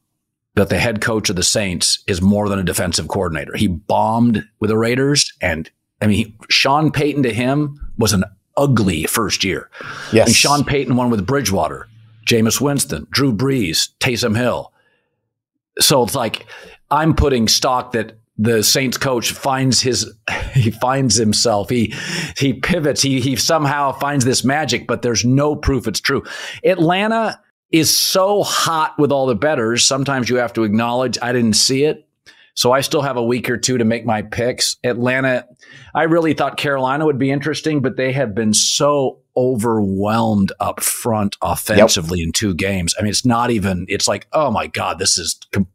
[0.55, 3.55] that the head coach of the Saints is more than a defensive coordinator.
[3.55, 5.67] He bombed with the Raiders, and
[5.99, 8.23] I mean, he, Sean Payton to him was an
[8.57, 9.69] ugly first year.
[10.11, 10.27] Yes.
[10.27, 11.87] And Sean Payton won with Bridgewater,
[12.27, 14.71] Jameis Winston, Drew Brees, Taysom Hill.
[15.79, 16.45] So it's like
[16.91, 20.11] I'm putting stock that the Saints coach finds his
[20.53, 21.93] he finds himself he
[22.37, 26.23] he pivots he he somehow finds this magic but there's no proof it's true.
[26.63, 27.39] Atlanta
[27.71, 31.83] is so hot with all the betters sometimes you have to acknowledge I didn't see
[31.83, 32.07] it
[32.55, 34.77] so I still have a week or two to make my picks.
[34.83, 35.45] Atlanta,
[35.95, 41.35] I really thought Carolina would be interesting, but they have been so overwhelmed up front
[41.41, 42.27] offensively yep.
[42.27, 42.93] in two games.
[42.97, 45.67] I mean, it's not even, it's like, oh my God, this is com-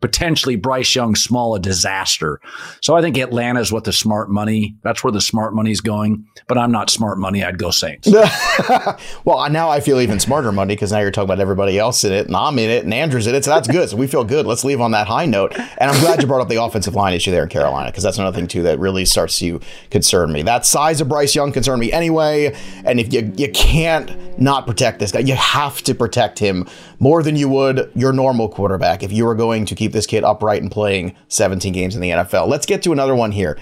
[0.00, 2.40] potentially Bryce Young small a disaster.
[2.80, 5.80] So I think Atlanta is what the smart money, that's where the smart money is
[5.80, 6.26] going.
[6.48, 7.42] But I'm not smart money.
[7.42, 8.08] I'd go Saints.
[9.24, 12.12] well, now I feel even smarter money because now you're talking about everybody else in
[12.12, 13.44] it and I'm in it and Andrew's in it.
[13.44, 13.88] So that's good.
[13.88, 14.46] So we feel good.
[14.46, 15.54] Let's leave on that high note.
[15.56, 18.18] And I'm glad you brought up the offensive line issue there in Carolina because that's
[18.18, 20.42] another thing too that really starts to concern me.
[20.42, 22.54] That size of Bryce Young concerned me anyway.
[22.84, 27.22] And if you, you can't not protect this guy, you have to protect him more
[27.22, 30.24] than you would your normal quarterback if you were going to keep keep this kid
[30.24, 32.48] upright and playing 17 games in the NFL.
[32.48, 33.56] Let's get to another one here.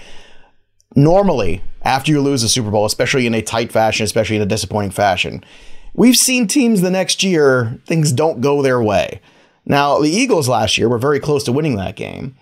[0.95, 4.47] Normally, after you lose a Super Bowl, especially in a tight fashion, especially in a
[4.47, 5.43] disappointing fashion,
[5.93, 9.21] we've seen teams the next year, things don't go their way.
[9.65, 12.35] Now, the Eagles last year were very close to winning that game.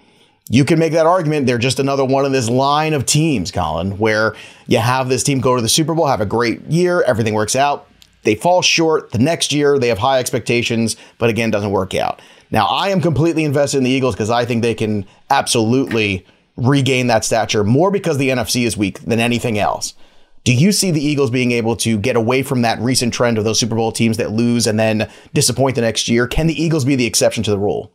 [0.50, 1.48] You can make that argument.
[1.48, 4.36] They're just another one of this line of teams, Colin, where
[4.68, 7.56] you have this team go to the Super Bowl, have a great year, everything works
[7.56, 7.88] out.
[8.24, 9.78] They fall short the next year.
[9.78, 12.22] They have high expectations, but again, doesn't work out.
[12.54, 16.24] Now, I am completely invested in the Eagles because I think they can absolutely
[16.56, 19.96] regain that stature more because the NFC is weak than anything else.
[20.44, 23.44] Do you see the Eagles being able to get away from that recent trend of
[23.44, 26.28] those Super Bowl teams that lose and then disappoint the next year?
[26.28, 27.92] Can the Eagles be the exception to the rule?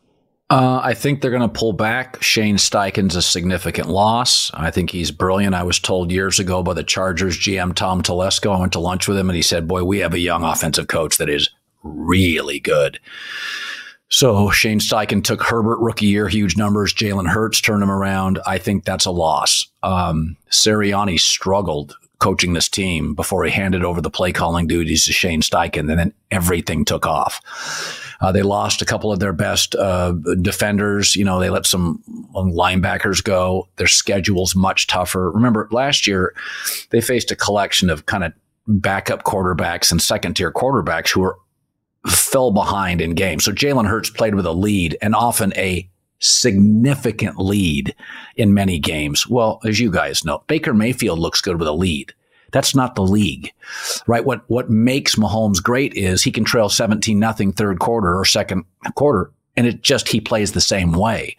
[0.51, 2.21] Uh, I think they're going to pull back.
[2.21, 4.51] Shane Steichen's a significant loss.
[4.55, 5.55] I think he's brilliant.
[5.55, 8.57] I was told years ago by the Chargers GM Tom Telesco.
[8.57, 10.89] I went to lunch with him and he said, Boy, we have a young offensive
[10.89, 11.51] coach that is
[11.85, 12.99] really good.
[14.11, 16.95] So Shane Steichen took Herbert rookie year, huge numbers.
[16.95, 18.39] Jalen Hurts turned him around.
[18.47, 19.67] I think that's a loss.
[19.83, 25.13] Um, Sirianni struggled coaching this team before he handed over the play calling duties to
[25.13, 27.41] Shane Steichen, and then everything took off.
[28.21, 31.15] Uh, they lost a couple of their best uh, defenders.
[31.15, 32.03] You know, they let some
[32.35, 33.69] linebackers go.
[33.77, 35.31] Their schedule's much tougher.
[35.31, 36.35] Remember, last year
[36.91, 38.33] they faced a collection of kind of
[38.67, 41.39] backup quarterbacks and second tier quarterbacks who were
[42.07, 43.45] fell behind in games.
[43.45, 45.89] So Jalen Hurts played with a lead and often a
[46.21, 47.95] significant lead
[48.37, 49.27] in many games.
[49.29, 52.13] Well, as you guys know, Baker Mayfield looks good with a lead.
[52.51, 53.53] That's not the league,
[54.07, 54.25] right?
[54.25, 58.65] What what makes Mahomes great is he can trail 17 nothing third quarter or second
[58.95, 61.37] quarter And it just, he plays the same way.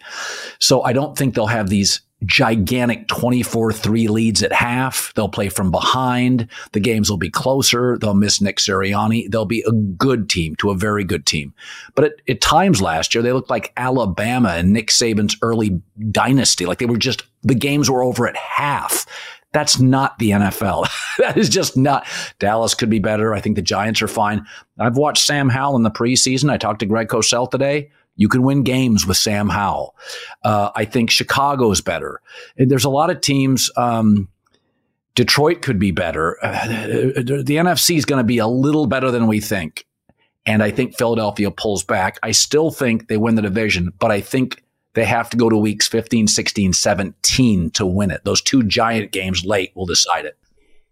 [0.58, 5.10] So I don't think they'll have these gigantic 24 3 leads at half.
[5.14, 6.46] They'll play from behind.
[6.72, 7.96] The games will be closer.
[7.96, 9.30] They'll miss Nick Sirianni.
[9.30, 11.54] They'll be a good team to a very good team.
[11.94, 15.80] But at, at, times last year, they looked like Alabama and Nick Saban's early
[16.10, 16.66] dynasty.
[16.66, 19.06] Like they were just, the games were over at half.
[19.52, 20.88] That's not the NFL.
[21.18, 22.06] that is just not.
[22.38, 23.34] Dallas could be better.
[23.34, 24.46] I think the Giants are fine.
[24.78, 26.50] I've watched Sam Howell in the preseason.
[26.50, 27.90] I talked to Greg Cosell today.
[28.20, 29.96] You can win games with Sam Howell.
[30.44, 32.20] Uh, I think Chicago's better.
[32.58, 33.70] And there's a lot of teams.
[33.78, 34.28] Um,
[35.14, 36.36] Detroit could be better.
[36.44, 39.86] Uh, the NFC is going to be a little better than we think.
[40.44, 42.18] And I think Philadelphia pulls back.
[42.22, 45.56] I still think they win the division, but I think they have to go to
[45.56, 48.20] weeks 15, 16, 17 to win it.
[48.24, 50.36] Those two giant games late will decide it.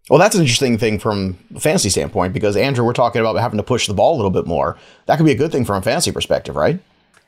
[0.09, 3.59] Well, that's an interesting thing from a fantasy standpoint because Andrew, we're talking about having
[3.59, 4.79] to push the ball a little bit more.
[5.05, 6.81] That could be a good thing from a fantasy perspective, right?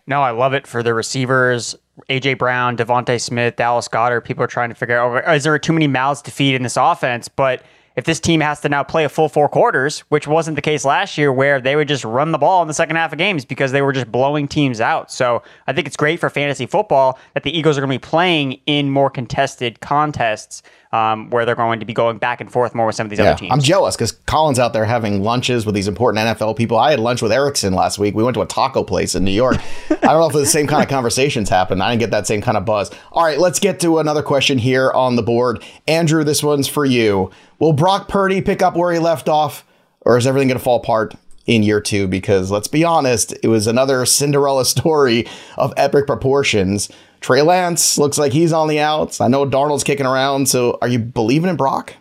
[0.06, 1.76] No, I love it for the receivers.
[2.08, 4.24] AJ Brown, DeVonta Smith, Dallas Goedert.
[4.24, 6.62] People are trying to figure out oh, is there too many mouths to feed in
[6.62, 7.28] this offense?
[7.28, 7.62] But
[7.96, 10.84] if this team has to now play a full four quarters, which wasn't the case
[10.84, 13.44] last year, where they would just run the ball in the second half of games
[13.44, 15.10] because they were just blowing teams out.
[15.10, 18.08] So I think it's great for fantasy football that the Eagles are going to be
[18.10, 22.74] playing in more contested contests um, where they're going to be going back and forth
[22.74, 23.52] more with some of these yeah, other teams.
[23.52, 26.78] I'm jealous because Colin's out there having lunches with these important NFL people.
[26.78, 28.14] I had lunch with Erickson last week.
[28.14, 29.56] We went to a taco place in New York.
[29.90, 31.82] I don't know if the same kind of conversations happened.
[31.82, 32.90] I didn't get that same kind of buzz.
[33.12, 35.62] All right, let's get to another question here on the board.
[35.86, 37.30] Andrew, this one's for you.
[37.60, 39.64] Will Brock Purdy pick up where he left off,
[40.00, 41.14] or is everything going to fall apart
[41.46, 42.08] in year two?
[42.08, 45.26] Because let's be honest, it was another Cinderella story
[45.56, 46.90] of epic proportions.
[47.20, 49.20] Trey Lance looks like he's on the outs.
[49.20, 50.48] I know Darnold's kicking around.
[50.48, 51.94] So are you believing in Brock?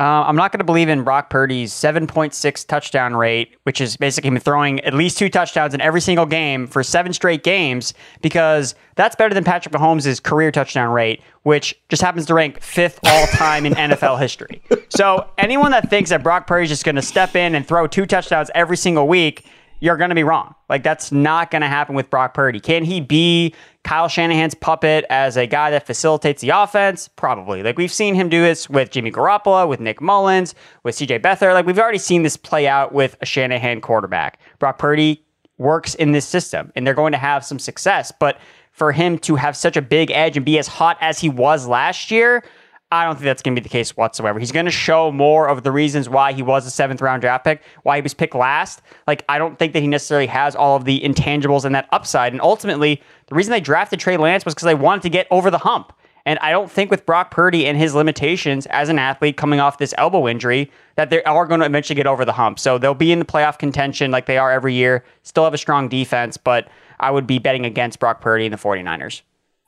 [0.00, 4.28] Uh, I'm not going to believe in Brock Purdy's 7.6 touchdown rate, which is basically
[4.28, 8.76] him throwing at least two touchdowns in every single game for seven straight games, because
[8.94, 13.26] that's better than Patrick Mahomes' career touchdown rate, which just happens to rank fifth all
[13.26, 14.62] time in NFL history.
[14.88, 17.88] So anyone that thinks that Brock Purdy is just going to step in and throw
[17.88, 19.46] two touchdowns every single week
[19.80, 20.54] you're going to be wrong.
[20.68, 22.60] Like that's not going to happen with Brock Purdy.
[22.60, 27.08] Can he be Kyle Shanahan's puppet as a guy that facilitates the offense?
[27.08, 27.62] Probably.
[27.62, 31.54] Like we've seen him do this with Jimmy Garoppolo, with Nick Mullens, with CJ Beathard.
[31.54, 34.40] Like we've already seen this play out with a Shanahan quarterback.
[34.58, 35.24] Brock Purdy
[35.58, 38.38] works in this system and they're going to have some success, but
[38.72, 41.66] for him to have such a big edge and be as hot as he was
[41.66, 42.44] last year,
[42.90, 44.38] I don't think that's going to be the case whatsoever.
[44.38, 47.44] He's going to show more of the reasons why he was a seventh round draft
[47.44, 48.80] pick, why he was picked last.
[49.06, 52.32] Like, I don't think that he necessarily has all of the intangibles and that upside.
[52.32, 55.50] And ultimately, the reason they drafted Trey Lance was because they wanted to get over
[55.50, 55.92] the hump.
[56.24, 59.78] And I don't think with Brock Purdy and his limitations as an athlete coming off
[59.78, 62.58] this elbow injury that they are going to eventually get over the hump.
[62.58, 65.58] So they'll be in the playoff contention like they are every year, still have a
[65.58, 66.68] strong defense, but
[67.00, 69.22] I would be betting against Brock Purdy and the 49ers.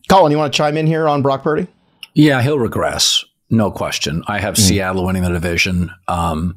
[0.08, 1.66] Colin, you want to chime in here on Brock Purdy?
[2.14, 3.24] Yeah, he'll regress.
[3.50, 4.22] No question.
[4.26, 4.58] I have mm.
[4.58, 5.90] Seattle winning the division.
[6.08, 6.56] Um,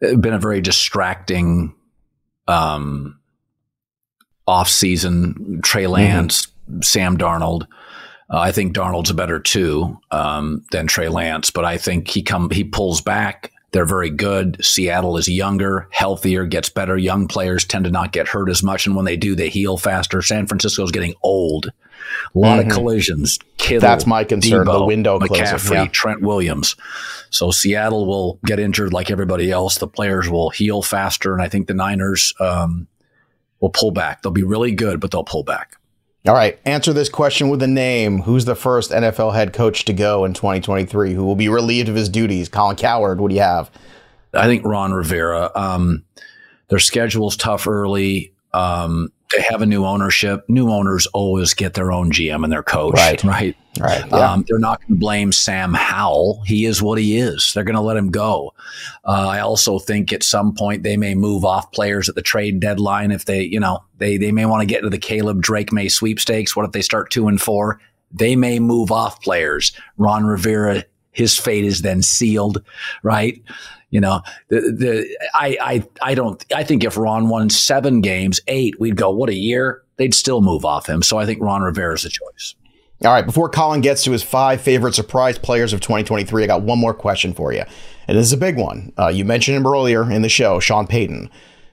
[0.00, 1.74] it's been a very distracting
[2.46, 3.18] um,
[4.46, 5.60] off season.
[5.62, 5.92] Trey mm-hmm.
[5.92, 6.82] Lance, mm-hmm.
[6.82, 7.66] Sam Darnold.
[8.30, 12.22] Uh, I think Darnold's a better two um, than Trey Lance, but I think he
[12.22, 13.50] come he pulls back.
[13.72, 14.64] They're very good.
[14.64, 16.96] Seattle is younger, healthier, gets better.
[16.96, 19.76] Young players tend to not get hurt as much, and when they do, they heal
[19.76, 20.22] faster.
[20.22, 21.70] San Francisco is getting old.
[22.34, 22.70] A lot mm-hmm.
[22.70, 23.38] of collisions.
[23.56, 24.66] Kittle, That's my concern.
[24.66, 25.86] Deebo, the window McCaffrey, yeah.
[25.86, 26.76] Trent Williams.
[27.30, 29.78] So Seattle will get injured like everybody else.
[29.78, 32.86] The players will heal faster, and I think the Niners um,
[33.60, 34.22] will pull back.
[34.22, 35.76] They'll be really good, but they'll pull back.
[36.26, 38.22] All right, answer this question with a name.
[38.22, 41.94] Who's the first NFL head coach to go in 2023 who will be relieved of
[41.94, 42.48] his duties?
[42.48, 43.70] Colin Cowherd, what do you have?
[44.32, 45.50] I think Ron Rivera.
[45.54, 46.04] Um,
[46.68, 48.32] their schedule's tough early.
[48.54, 50.44] Um, they have a new ownership.
[50.48, 53.22] New owners always get their own GM and their coach, right?
[53.34, 53.56] Right.
[53.80, 54.04] Right.
[54.06, 54.32] Yeah.
[54.32, 56.42] Um, they're not going to blame Sam Howell.
[56.46, 57.50] He is what he is.
[57.52, 58.54] They're going to let him go.
[59.04, 62.60] Uh, I also think at some point they may move off players at the trade
[62.60, 65.72] deadline if they, you know, they they may want to get into the Caleb Drake
[65.72, 66.54] Maye sweepstakes.
[66.54, 67.80] What if they start two and four?
[68.12, 69.72] They may move off players.
[69.98, 72.62] Ron Rivera, his fate is then sealed,
[73.02, 73.42] right?
[73.90, 78.40] You know, the, the I, I I don't I think if Ron won seven games,
[78.48, 79.82] eight, we'd go, what a year.
[79.96, 81.02] They'd still move off him.
[81.02, 82.56] So I think Ron Rivera is a choice.
[83.04, 86.62] All right, before Colin gets to his five favorite surprise players of 2023, I got
[86.62, 87.62] one more question for you.
[88.08, 88.92] And this is a big one.
[88.98, 91.30] Uh, you mentioned him earlier in the show, Sean Payton.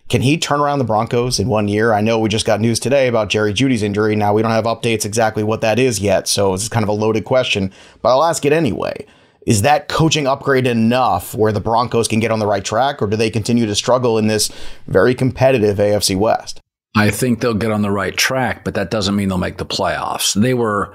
[0.10, 1.94] Can he turn around the Broncos in one year?
[1.94, 4.14] I know we just got news today about Jerry Jeudy's injury.
[4.14, 6.94] Now we don't have updates exactly what that is yet, so it's kind of a
[6.94, 7.72] loaded question,
[8.02, 9.06] but I'll ask it anyway.
[9.48, 13.08] Is that coaching upgrade enough where the Broncos can get on the right track, or
[13.08, 14.52] do they continue to struggle in this
[14.88, 16.60] very competitive AFC West?
[16.96, 19.66] I think they'll get on the right track, but that doesn't mean they'll make the
[19.66, 20.40] playoffs.
[20.40, 20.94] They were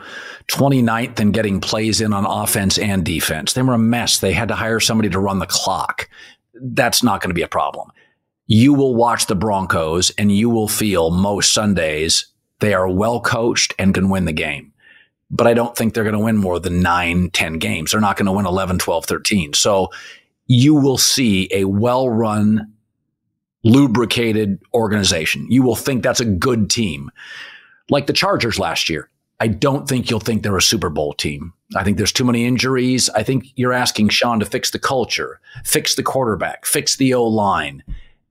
[0.49, 3.55] 29th in getting plays in on offense and defense.
[3.55, 4.19] They were a mess.
[4.19, 6.09] They had to hire somebody to run the clock.
[6.55, 7.91] That's not going to be a problem.
[8.47, 12.27] You will watch the Broncos and you will feel most Sundays
[12.61, 14.73] they are well coached and can win the game.
[15.31, 17.91] But I don't think they're going to win more than nine, 10 games.
[17.91, 19.55] They're not going to win 11, 12, 13.
[19.55, 19.91] So
[20.47, 22.73] you will see a well run
[23.65, 25.47] lubricated organization.
[25.51, 27.11] You will think that's a good team.
[27.91, 29.11] Like the Chargers last year.
[29.39, 31.53] I don't think you'll think they're a Super Bowl team.
[31.75, 33.11] I think there's too many injuries.
[33.11, 37.25] I think you're asking Sean to fix the culture, fix the quarterback, fix the O
[37.25, 37.83] line.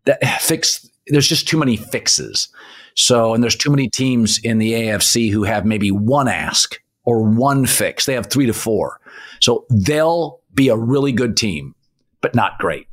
[0.06, 2.48] That fix there's just too many fixes.
[2.96, 7.24] So, and there's too many teams in the AFC who have maybe one ask or
[7.24, 8.06] one fix.
[8.06, 9.00] They have 3 to 4.
[9.40, 11.76] So, they'll be a really good team,
[12.22, 12.88] but not great.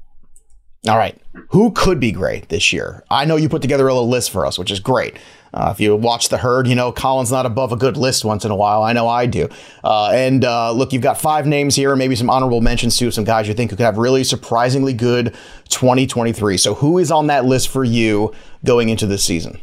[0.88, 1.16] All right.
[1.50, 3.04] Who could be great this year?
[3.08, 5.16] I know you put together a little list for us, which is great.
[5.54, 8.44] Uh, if you watch the herd, you know Colin's not above a good list once
[8.44, 8.82] in a while.
[8.82, 9.48] I know I do.
[9.84, 13.12] Uh, and uh, look, you've got five names here, and maybe some honorable mentions too,
[13.12, 15.36] some guys you think who could have really surprisingly good
[15.68, 16.56] 2023.
[16.56, 18.32] So who is on that list for you
[18.64, 19.60] going into this season?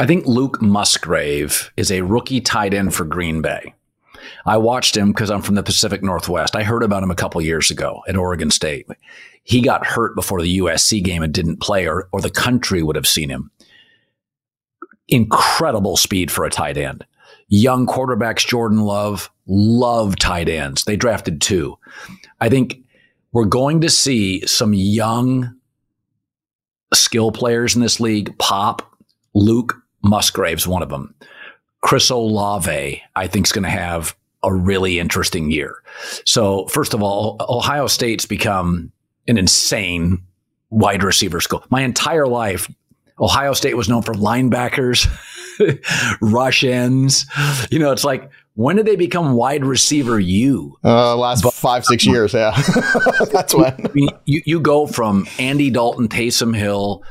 [0.00, 3.74] I think Luke Musgrave is a rookie tight end for Green Bay.
[4.46, 6.56] I watched him because I'm from the Pacific Northwest.
[6.56, 8.86] I heard about him a couple years ago at Oregon State
[9.44, 12.96] he got hurt before the USC game and didn't play, or, or the country would
[12.96, 13.50] have seen him.
[15.06, 17.06] Incredible speed for a tight end.
[17.48, 20.84] Young quarterbacks, Jordan Love, love tight ends.
[20.84, 21.78] They drafted two.
[22.40, 22.78] I think
[23.32, 25.54] we're going to see some young
[26.94, 28.96] skill players in this league pop.
[29.34, 31.14] Luke Musgrave's one of them.
[31.80, 35.82] Chris Olave, I think, is going to have a really interesting year.
[36.24, 38.92] So, first of all, Ohio State's become
[39.26, 40.22] an insane
[40.70, 41.64] wide receiver school.
[41.70, 42.70] My entire life,
[43.18, 45.08] Ohio State was known for linebackers,
[46.20, 47.26] rush ends.
[47.70, 50.76] You know, it's like, when did they become wide receiver you?
[50.84, 52.34] Uh, last but, five, six years.
[52.34, 52.60] Yeah.
[53.32, 53.88] That's when.
[53.94, 57.02] You, you go from Andy Dalton, Taysom Hill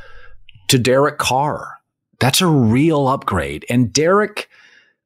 [0.69, 1.79] to Derek Carr.
[2.23, 3.65] That's a real upgrade.
[3.69, 4.47] And Derek,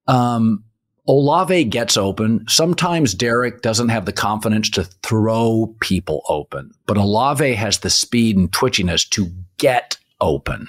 [0.05, 0.63] um,
[1.07, 2.45] Olave gets open.
[2.47, 8.37] Sometimes Derek doesn't have the confidence to throw people open, but Olave has the speed
[8.37, 10.67] and twitchiness to get open.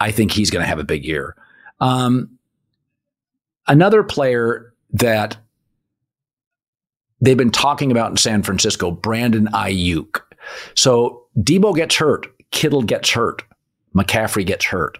[0.00, 1.36] I think he's going to have a big year.
[1.78, 2.36] Um,
[3.68, 5.36] another player that
[7.20, 10.20] they've been talking about in San Francisco, Brandon Aiyuk.
[10.74, 13.44] So Deebo gets hurt, Kittle gets hurt,
[13.94, 14.98] McCaffrey gets hurt.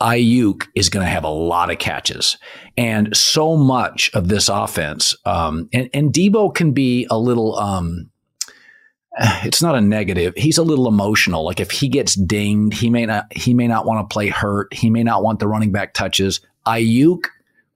[0.00, 2.36] Aiyuk is going to have a lot of catches.
[2.76, 8.10] And so much of this offense, um, and, and Deebo can be a little, um,
[9.44, 10.34] it's not a negative.
[10.36, 11.44] He's a little emotional.
[11.44, 14.72] Like if he gets dinged, he may not, he may not want to play hurt.
[14.72, 16.40] He may not want the running back touches.
[16.66, 17.24] Aiyuk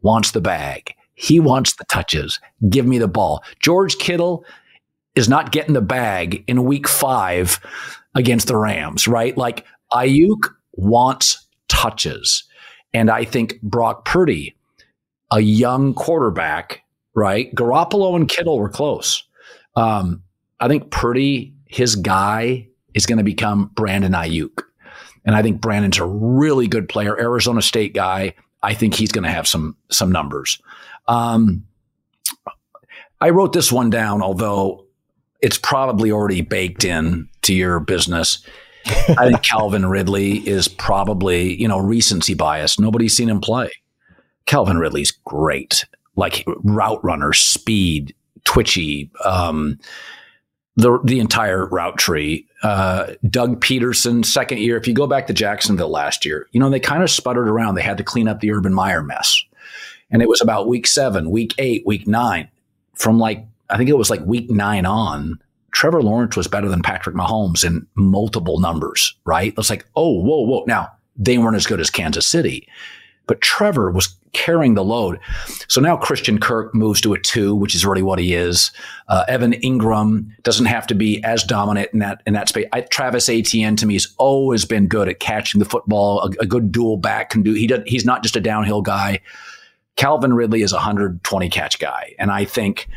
[0.02, 0.94] wants the bag.
[1.14, 2.40] He wants the touches.
[2.68, 3.42] Give me the ball.
[3.60, 4.44] George Kittle
[5.14, 7.60] is not getting the bag in week five
[8.14, 9.36] against the Rams, right?
[9.36, 11.46] Like Aiyuk wants
[11.82, 12.44] touches.
[12.94, 14.54] And I think Brock Purdy,
[15.32, 16.82] a young quarterback,
[17.14, 17.52] right?
[17.54, 19.24] Garoppolo and Kittle were close.
[19.74, 20.22] Um,
[20.60, 24.62] I think Purdy, his guy, is going to become Brandon Aiyuk.
[25.24, 28.34] And I think Brandon's a really good player, Arizona State guy.
[28.62, 30.60] I think he's going to have some some numbers.
[31.08, 31.64] Um,
[33.20, 34.84] I wrote this one down, although
[35.40, 38.44] it's probably already baked in to your business.
[39.18, 42.78] I think Calvin Ridley is probably, you know, recency bias.
[42.78, 43.70] Nobody's seen him play.
[44.46, 45.84] Calvin Ridley's great.
[46.16, 48.14] Like route runner, speed,
[48.44, 49.78] twitchy, um,
[50.76, 52.46] the the entire route tree.
[52.62, 54.76] Uh, Doug Pederson, second year.
[54.76, 57.74] If you go back to Jacksonville last year, you know they kind of sputtered around.
[57.74, 59.42] They had to clean up the Urban Meyer mess,
[60.10, 62.48] and it was about week seven, week eight, week nine.
[62.94, 65.38] From like I think it was like week nine on,
[65.72, 69.54] Trevor Lawrence was better than Patrick Mahomes in multiple numbers, right?
[69.56, 70.64] It's like, oh, whoa, whoa.
[70.66, 72.68] Now, they weren't as good as Kansas City,
[73.26, 75.18] but Trevor was carrying the load.
[75.68, 78.70] So now Christian Kirk moves to a two, which is really what he is.
[79.08, 82.66] Uh, Evan Engram doesn't have to be as dominant in that in that space.
[82.72, 86.20] I, Travis Etienne to me has always been good at catching the football.
[86.20, 87.52] A, a good dual back can do.
[87.52, 89.20] He does, he's not just a downhill guy.
[89.96, 92.88] Calvin Ridley is a 120 catch guy, and I think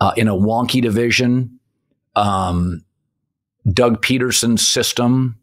[0.00, 1.59] uh, in a wonky division
[2.16, 2.84] um,
[3.70, 5.36] Doug Pederson's system.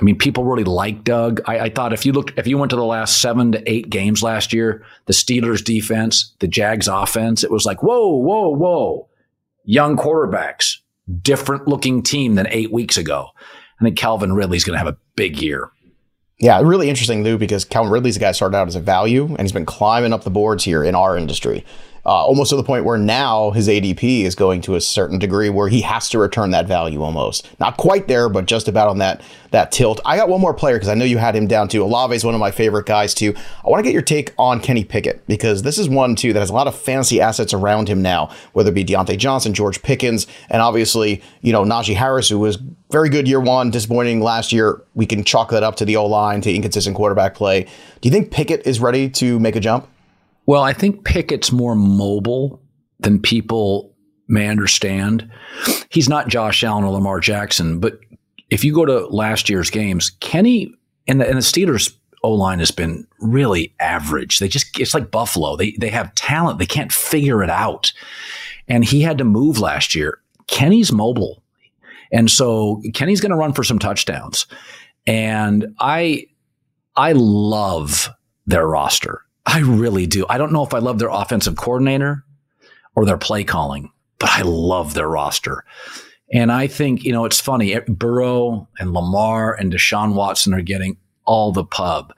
[0.00, 1.40] I mean, people really like Doug.
[1.46, 3.90] I, I, thought if you looked, if you went to the last seven to eight
[3.90, 9.08] games last year, the Steelers defense, the Jags offense, it was like, whoa, whoa, whoa,
[9.64, 10.76] young quarterbacks,
[11.20, 13.28] different looking team than eight weeks ago.
[13.80, 15.70] I think Calvin Ridley's going to have a big year.
[16.38, 19.40] Yeah, really interesting, Lou, because Calvin Ridley's a guy started out as a value and
[19.40, 21.66] he's been climbing up the boards here in our industry
[22.06, 25.50] uh, almost to the point where now his ADP is going to a certain degree
[25.50, 27.48] where he has to return that value almost.
[27.60, 30.00] Not quite there, but just about on that that tilt.
[30.04, 31.82] I got one more player because I know you had him down too.
[31.82, 33.34] Olave is one of my favorite guys too.
[33.64, 36.40] I want to get your take on Kenny Pickett because this is one too that
[36.40, 39.82] has a lot of fantasy assets around him now, whether it be Diontae Johnson, George
[39.82, 42.58] Pickens, and obviously you know Najee Harris, who was
[42.90, 44.82] very good year one, disappointing last year.
[44.94, 47.64] We can chalk that up to the O line, to inconsistent quarterback play.
[48.00, 49.88] Do you think Pickett is ready to make a jump?
[50.50, 52.60] Well, I think Pickett's more mobile
[52.98, 53.94] than people
[54.26, 55.30] may understand.
[55.90, 58.00] He's not Josh Allen or Lamar Jackson, but
[58.50, 60.74] if you go to last year's games, Kenny
[61.06, 61.94] and the, and the Steelers
[62.24, 64.40] O line has been really average.
[64.40, 65.54] They just it's like Buffalo.
[65.54, 66.58] They they have talent.
[66.58, 67.92] They can't figure it out.
[68.66, 70.18] And he had to move last year.
[70.48, 71.44] Kenny's mobile.
[72.10, 74.48] And so Kenny's going to run for some touchdowns.
[75.06, 76.26] And I
[76.96, 78.08] I love
[78.48, 79.24] their roster.
[79.46, 80.26] I really do.
[80.28, 82.24] I don't know if I love their offensive coordinator
[82.94, 85.64] or their play calling, but I love their roster.
[86.32, 87.78] And I think, you know, it's funny.
[87.88, 92.12] Burrow and Lamar and Deshaun Watson are getting all the pub.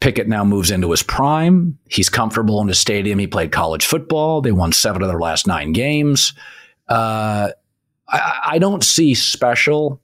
[0.00, 1.78] Pickett now moves into his prime.
[1.88, 3.18] He's comfortable in the stadium.
[3.18, 4.42] He played college football.
[4.42, 6.34] They won seven of their last nine games.
[6.88, 7.50] Uh,
[8.08, 10.00] I, I don't see special,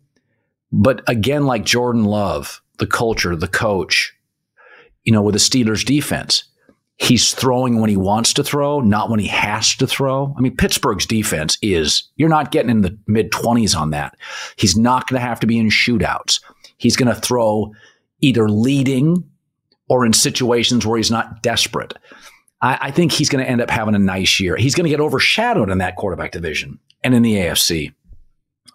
[0.72, 4.14] but again, like Jordan Love, the culture, the coach,
[5.04, 6.44] you know, with the Steelers defense.
[6.96, 10.34] He's throwing when he wants to throw, not when he has to throw.
[10.36, 14.16] I mean, Pittsburgh's defense is, you're not getting in the mid 20s on that.
[14.56, 16.40] He's not going to have to be in shootouts.
[16.76, 17.72] He's going to throw
[18.20, 19.28] either leading
[19.88, 21.94] or in situations where he's not desperate.
[22.60, 24.56] I, I think he's going to end up having a nice year.
[24.56, 27.92] He's going to get overshadowed in that quarterback division and in the AFC.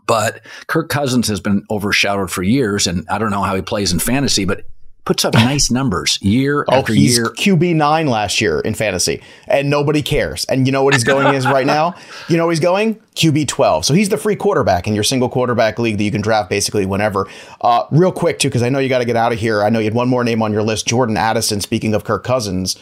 [0.06, 3.92] But Kirk Cousins has been overshadowed for years, and I don't know how he plays
[3.92, 4.66] in fantasy, but
[5.08, 7.28] puts up nice numbers year oh, after he's year.
[7.28, 10.44] QB nine last year in fantasy, and nobody cares.
[10.46, 11.96] And you know what he's going is right now.
[12.28, 13.86] You know he's going QB twelve.
[13.86, 16.86] So he's the free quarterback in your single quarterback league that you can draft basically
[16.86, 17.26] whenever.
[17.62, 19.64] Uh, real quick too, because I know you got to get out of here.
[19.64, 21.62] I know you had one more name on your list, Jordan Addison.
[21.62, 22.78] Speaking of Kirk Cousins.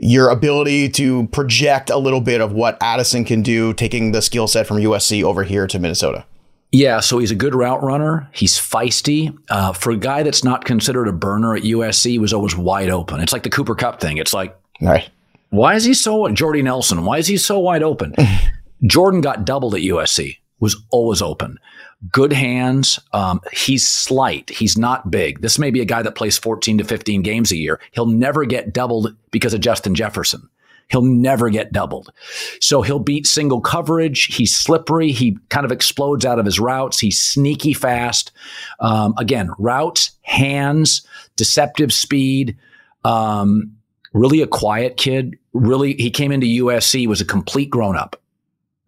[0.00, 4.48] Your ability to project a little bit of what Addison can do, taking the skill
[4.48, 6.24] set from USC over here to Minnesota.
[6.72, 8.28] Yeah, so he's a good route runner.
[8.32, 9.36] He's feisty.
[9.50, 12.88] Uh, for a guy that's not considered a burner at USC, he was always wide
[12.88, 13.20] open.
[13.20, 14.16] It's like the Cooper Kupp thing.
[14.16, 15.08] It's like, right.
[15.50, 17.04] why is he so Jordy Nelson?
[17.04, 18.14] Why is he so wide open?
[18.86, 20.38] Jordan got doubled at USC.
[20.60, 21.58] Was always open.
[22.10, 22.98] Good hands.
[23.12, 24.48] Um, he's slight.
[24.48, 25.40] He's not big.
[25.40, 27.80] This may be a guy that plays 14 to 15 games a year.
[27.90, 30.48] He'll never get doubled because of Justin Jefferson.
[30.92, 32.12] He'll never get doubled.
[32.60, 34.26] So he'll beat single coverage.
[34.26, 35.10] He's slippery.
[35.10, 37.00] He kind of explodes out of his routes.
[37.00, 38.30] He's sneaky fast.
[38.78, 42.58] Um, again, routes, hands, deceptive speed.
[43.04, 43.74] Um,
[44.12, 45.38] really a quiet kid.
[45.54, 48.20] Really, he came into USC, was a complete grown up,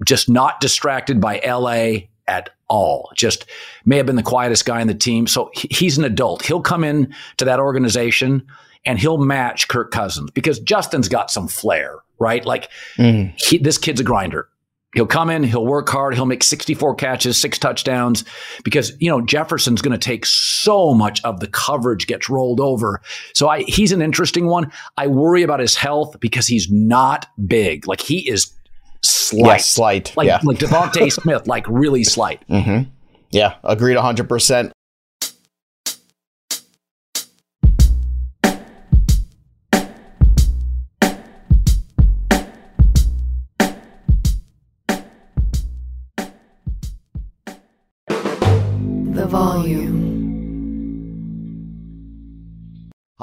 [0.05, 3.11] just not distracted by LA at all.
[3.17, 3.47] Just
[3.87, 5.27] may have been the quietest guy in the team.
[5.27, 6.45] So he's an adult.
[6.45, 8.47] He'll come in to that organization
[8.87, 12.45] and he'll match Kirk Cousins because Justin's got some flair, right?
[12.45, 13.33] Like mm.
[13.41, 14.49] he, this kid's a grinder.
[14.95, 18.25] He'll come in, he'll work hard, he'll make 64 catches, six touchdowns
[18.63, 23.01] because, you know, Jefferson's going to take so much of the coverage gets rolled over.
[23.33, 24.71] So I, he's an interesting one.
[24.97, 27.89] I worry about his health because he's not big.
[27.89, 28.55] Like he is
[29.03, 29.47] slight.
[29.47, 30.17] Yeah, slight.
[30.17, 30.39] Like, yeah.
[30.45, 32.47] like DeVonta Smith, like really slight.
[32.49, 32.89] Mm-hmm.
[33.31, 34.71] Yeah, agreed 100%.